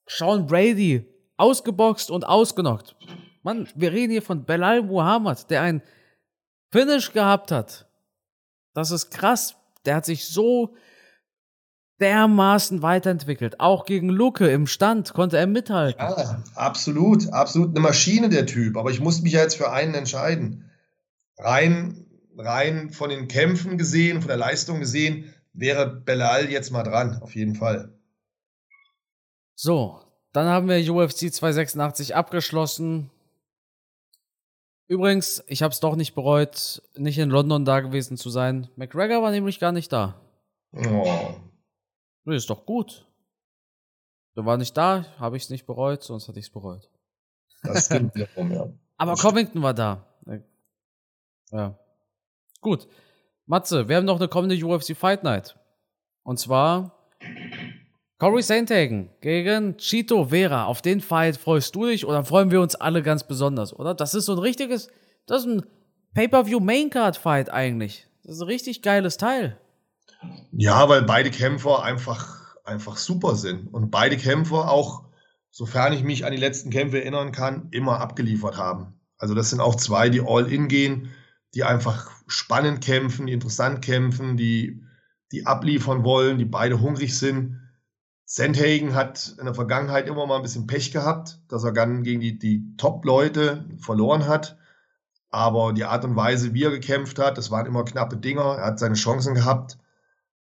[0.07, 2.97] Sean Brady ausgeboxt und ausgenockt.
[3.43, 5.83] Mann, wir reden hier von Belal Muhammad, der ein
[6.71, 7.89] Finish gehabt hat.
[8.75, 9.57] Das ist krass.
[9.85, 10.75] Der hat sich so
[12.01, 13.61] dermaßen weiterentwickelt.
[13.61, 16.01] Auch gegen Luke im Stand konnte er mithalten.
[16.01, 18.77] Ja, absolut, absolut eine Maschine der Typ.
[18.77, 20.71] Aber ich muss mich ja jetzt für einen entscheiden.
[21.39, 22.07] Rein,
[22.37, 27.35] rein von den Kämpfen gesehen, von der Leistung gesehen, wäre Belal jetzt mal dran, auf
[27.35, 27.93] jeden Fall.
[29.55, 30.02] So,
[30.33, 33.11] dann haben wir UFC 286 abgeschlossen.
[34.89, 38.69] Übrigens, ich habe es doch nicht bereut, nicht in London da gewesen zu sein.
[38.77, 40.21] McGregor war nämlich gar nicht da.
[40.73, 41.35] Oh.
[42.25, 43.07] Nee, ist doch gut.
[44.37, 46.89] Der war nicht da, habe ich es nicht bereut, sonst hätte ich es bereut.
[47.63, 48.69] Das stimmt wiederum, ja.
[48.97, 50.07] Aber Covington war da.
[51.51, 51.79] Ja.
[52.61, 52.89] Gut.
[53.47, 55.59] Matze, wir haben noch eine kommende UFC Fight Night.
[56.23, 57.02] Und zwar
[58.23, 60.67] Corey Sandhagen gegen Chito Vera.
[60.67, 63.95] Auf den Fight freust du dich oder freuen wir uns alle ganz besonders, oder?
[63.95, 64.91] Das ist so ein richtiges,
[65.27, 65.67] das ist ein
[66.15, 68.07] Pay-Per-View Maincard Fight eigentlich.
[68.23, 69.59] Das ist ein richtig geiles Teil.
[70.53, 75.03] Ja, weil beide Kämpfer einfach, einfach super sind und beide Kämpfer auch,
[75.51, 79.01] sofern ich mich an die letzten Kämpfe erinnern kann, immer abgeliefert haben.
[79.19, 81.11] Also das sind auch zwei, die all in gehen,
[81.57, 84.81] die einfach spannend kämpfen, die interessant kämpfen, die,
[85.33, 87.59] die abliefern wollen, die beide hungrig sind.
[88.35, 92.23] Sandhagen hat in der Vergangenheit immer mal ein bisschen Pech gehabt, dass er dann gegen
[92.23, 94.57] die, die Top-Leute verloren hat.
[95.29, 98.57] Aber die Art und Weise, wie er gekämpft hat, das waren immer knappe Dinger.
[98.57, 99.77] Er hat seine Chancen gehabt.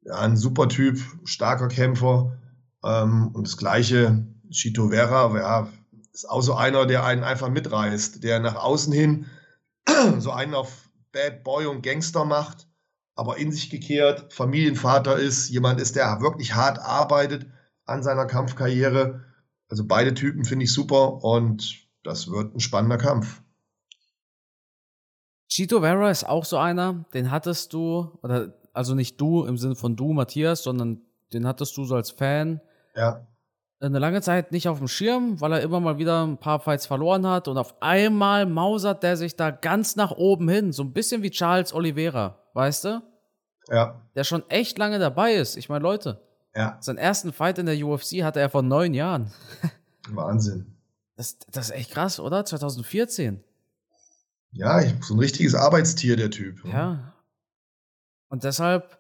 [0.03, 2.37] Ja, ein super Typ, starker Kämpfer.
[2.85, 5.69] Ähm, und das gleiche, Chito Vera, ja,
[6.13, 9.25] ist auch so einer, der einen einfach mitreißt, der nach außen hin
[10.19, 12.69] so einen auf Bad Boy und Gangster macht,
[13.15, 17.47] aber in sich gekehrt, Familienvater ist, jemand ist, der wirklich hart arbeitet
[17.91, 19.25] an seiner Kampfkarriere.
[19.69, 23.43] Also beide Typen finde ich super und das wird ein spannender Kampf.
[25.49, 29.75] Chito Vera ist auch so einer, den hattest du, oder also nicht du im Sinne
[29.75, 32.61] von du, Matthias, sondern den hattest du so als Fan.
[32.95, 33.27] Ja.
[33.81, 36.87] Eine lange Zeit nicht auf dem Schirm, weil er immer mal wieder ein paar Fights
[36.87, 40.93] verloren hat und auf einmal mausert der sich da ganz nach oben hin, so ein
[40.93, 43.03] bisschen wie Charles Oliveira, weißt du?
[43.69, 44.03] Ja.
[44.15, 45.57] Der schon echt lange dabei ist.
[45.57, 46.21] Ich meine, Leute,
[46.55, 46.79] ja.
[46.81, 49.31] seinen ersten Fight in der UFC hatte er vor neun Jahren.
[50.09, 50.67] Wahnsinn.
[51.17, 52.45] Das, das ist echt krass, oder?
[52.45, 53.45] 2014.
[54.53, 56.65] Ja, so ein richtiges Arbeitstier, der Typ.
[56.65, 57.15] Ja.
[58.29, 58.99] Und deshalb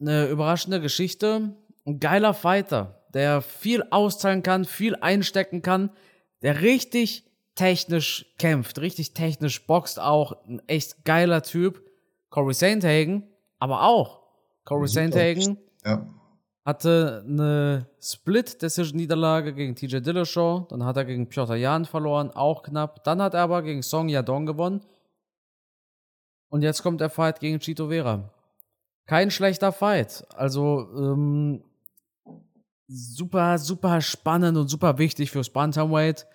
[0.00, 1.54] eine überraschende Geschichte.
[1.86, 5.90] Ein geiler Fighter, der viel austeilen kann, viel einstecken kann,
[6.42, 7.24] der richtig
[7.54, 10.44] technisch kämpft, richtig technisch boxt auch.
[10.46, 11.82] Ein echt geiler Typ.
[12.30, 13.24] Corey Sandhagen,
[13.58, 14.19] aber auch.
[14.70, 16.06] Corey Sandhagen ja.
[16.64, 20.68] hatte eine Split-Decision-Niederlage gegen TJ Dillashaw.
[20.68, 23.02] Dann hat er gegen Piotr Jan verloren, auch knapp.
[23.02, 24.82] Dann hat er aber gegen Song Yadong gewonnen.
[26.50, 28.30] Und jetzt kommt der Fight gegen Chito Vera.
[29.06, 30.24] Kein schlechter Fight.
[30.36, 31.64] Also ähm,
[32.86, 36.28] super, super spannend und super wichtig fürs Bantamweight.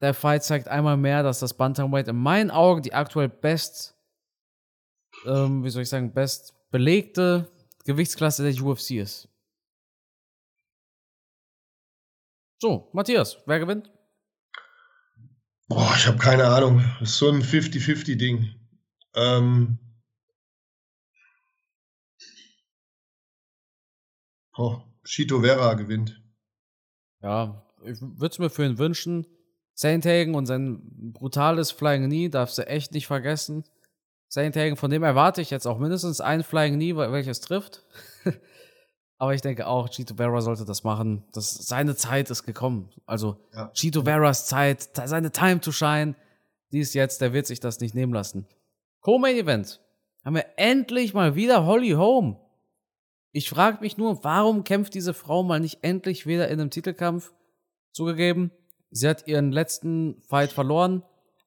[0.00, 3.94] Der Fight zeigt einmal mehr, dass das Bantamweight in meinen Augen die aktuell best,
[5.24, 7.50] ähm, wie soll ich sagen, best belegte
[7.84, 9.28] Gewichtsklasse der UFC ist.
[12.60, 13.90] So, Matthias, wer gewinnt?
[15.68, 16.82] Boah, ich habe keine Ahnung.
[16.98, 18.54] Das ist so ein 50-50-Ding.
[19.14, 19.78] Ähm,
[24.56, 26.20] oh, Chito Vera gewinnt.
[27.20, 29.26] Ja, ich würde es mir für ihn wünschen.
[29.74, 30.80] Sainthagen und sein
[31.12, 33.64] brutales Flying Knee darfst du echt nicht vergessen.
[34.28, 37.84] Sainthagen, von dem erwarte ich jetzt auch mindestens ein Flying Knee, welches trifft.
[39.18, 41.24] Aber ich denke auch, Chito Vera sollte das machen.
[41.32, 42.90] Das, seine Zeit ist gekommen.
[43.04, 43.68] Also ja.
[43.72, 46.14] Chito Veras Zeit, seine Time to shine,
[46.70, 48.46] die ist jetzt, der wird sich das nicht nehmen lassen.
[49.00, 49.80] Co-Main Event.
[50.24, 52.36] Haben wir endlich mal wieder Holly Holm.
[53.32, 57.32] Ich frage mich nur, warum kämpft diese Frau mal nicht endlich wieder in einem Titelkampf?
[57.92, 58.52] Zugegeben,
[58.90, 61.02] sie hat ihren letzten Fight verloren,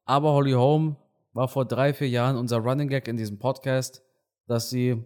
[0.05, 0.95] aber Holly Holm
[1.34, 4.03] war vor drei, vier Jahren unser Running Gag in diesem Podcast,
[4.47, 5.03] dass sie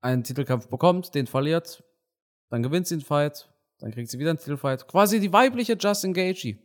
[0.00, 1.82] einen Titelkampf bekommt, den verliert,
[2.50, 3.48] dann gewinnt sie einen Fight,
[3.78, 4.86] dann kriegt sie wieder einen Titelfight.
[4.86, 6.58] Quasi die weibliche Justin Gaethje.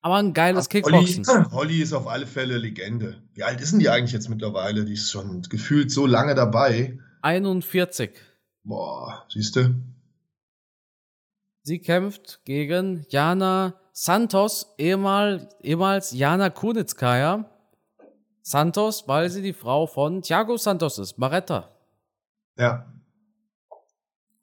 [0.00, 1.24] Aber ein geiles Kickboxen.
[1.26, 3.22] Holly, Holly ist auf alle Fälle Legende.
[3.34, 4.84] Wie alt ist denn die eigentlich jetzt mittlerweile?
[4.84, 6.98] Die ist schon gefühlt so lange dabei.
[7.22, 8.10] 41.
[8.64, 9.74] Boah, siehst du?
[11.62, 17.48] Sie kämpft gegen Jana Santos, ehemal, ehemals Jana Kunitskaya.
[18.42, 21.70] Santos, weil sie die Frau von Thiago Santos ist, Maretta.
[22.58, 22.92] Ja.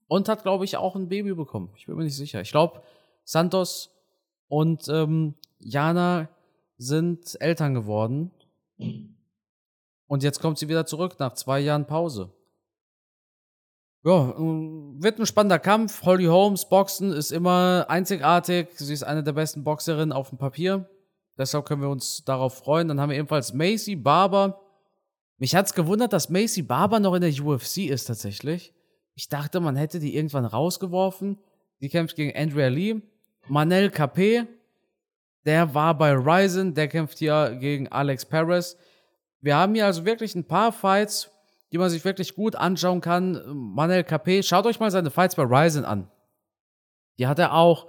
[0.08, 1.72] Und hat, glaube ich, auch ein Baby bekommen.
[1.76, 2.42] Ich bin mir nicht sicher.
[2.42, 2.82] Ich glaube,
[3.24, 3.92] Santos
[4.48, 6.30] und ähm, Jana
[6.78, 8.32] sind Eltern geworden.
[10.08, 12.34] Und jetzt kommt sie wieder zurück nach zwei Jahren Pause.
[14.04, 16.04] Ja, äh, wird ein spannender Kampf.
[16.04, 18.70] Holly Holmes, Boxen ist immer einzigartig.
[18.76, 20.90] Sie ist eine der besten Boxerinnen auf dem Papier.
[21.40, 22.88] Deshalb können wir uns darauf freuen.
[22.90, 24.62] Dann haben wir ebenfalls Macy Barber.
[25.38, 28.74] Mich hat's gewundert, dass Macy Barber noch in der UFC ist tatsächlich.
[29.16, 31.40] Ich dachte, man hätte die irgendwann rausgeworfen.
[31.82, 33.02] Die kämpft gegen Andrea Lee.
[33.48, 34.48] Manel Capet,
[35.46, 38.78] der war bei Ryzen, der kämpft hier gegen Alex Perez.
[39.42, 41.32] Wir haben hier also wirklich ein paar Fights,
[41.72, 43.42] die man sich wirklich gut anschauen kann.
[43.48, 46.12] Manel KP, schaut euch mal seine Fights bei Ryzen an.
[47.18, 47.88] Die hat er auch,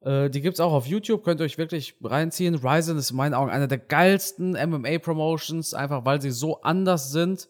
[0.00, 2.54] äh, die gibt's auch auf YouTube, könnt ihr euch wirklich reinziehen.
[2.54, 7.48] Ryzen ist in meinen Augen einer der geilsten MMA-Promotions, einfach weil sie so anders sind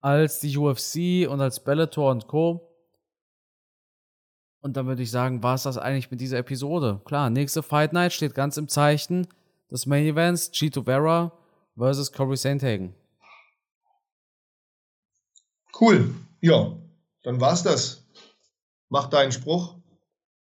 [0.00, 2.70] als die UFC und als Bellator und Co.
[4.60, 7.00] Und dann würde ich sagen, war es das eigentlich mit dieser Episode.
[7.04, 9.26] Klar, nächste Fight Night steht ganz im Zeichen
[9.70, 11.32] des Main Events Chito Vera
[11.76, 12.94] versus Corey Sandhagen.
[15.78, 16.14] Cool.
[16.40, 16.76] Ja,
[17.22, 18.04] dann war's das.
[18.88, 19.76] Mach deinen Spruch.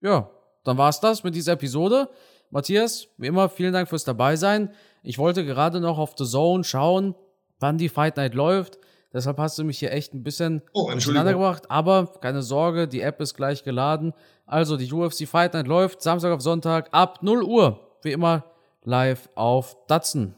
[0.01, 0.29] Ja,
[0.65, 2.09] dann war's das mit dieser Episode.
[2.51, 4.71] Matthias, wie immer, vielen Dank fürs Dabeisein.
[5.03, 7.15] Ich wollte gerade noch auf The Zone schauen,
[7.59, 8.79] wann die Fight Night läuft.
[9.13, 11.71] Deshalb hast du mich hier echt ein bisschen oh, durcheinander gebracht.
[11.71, 14.15] Aber keine Sorge, die App ist gleich geladen.
[14.47, 17.81] Also die UFC Fight Night läuft Samstag auf Sonntag ab 0 Uhr.
[18.03, 18.45] Wie immer
[18.85, 20.35] live auf Datsen.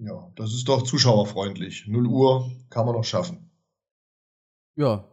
[0.00, 1.86] Ja, das ist doch zuschauerfreundlich.
[1.86, 3.50] 0 Uhr kann man noch schaffen.
[4.74, 5.04] Ja,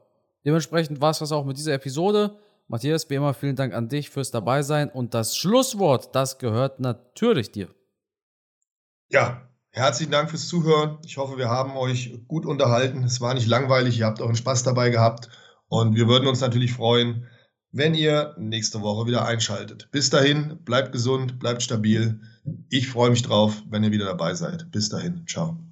[0.46, 2.38] dementsprechend war es das auch mit dieser Episode.
[2.70, 4.90] Matthias, wie immer, vielen Dank an dich fürs Dabeisein.
[4.92, 7.68] Und das Schlusswort, das gehört natürlich dir.
[9.10, 11.00] Ja, herzlichen Dank fürs Zuhören.
[11.04, 13.04] Ich hoffe, wir haben euch gut unterhalten.
[13.04, 15.30] Es war nicht langweilig, ihr habt euren Spaß dabei gehabt.
[15.68, 17.28] Und wir würden uns natürlich freuen,
[17.72, 19.90] wenn ihr nächste Woche wieder einschaltet.
[19.92, 22.22] Bis dahin, bleibt gesund, bleibt stabil.
[22.70, 24.70] Ich freue mich drauf, wenn ihr wieder dabei seid.
[24.72, 25.69] Bis dahin, ciao.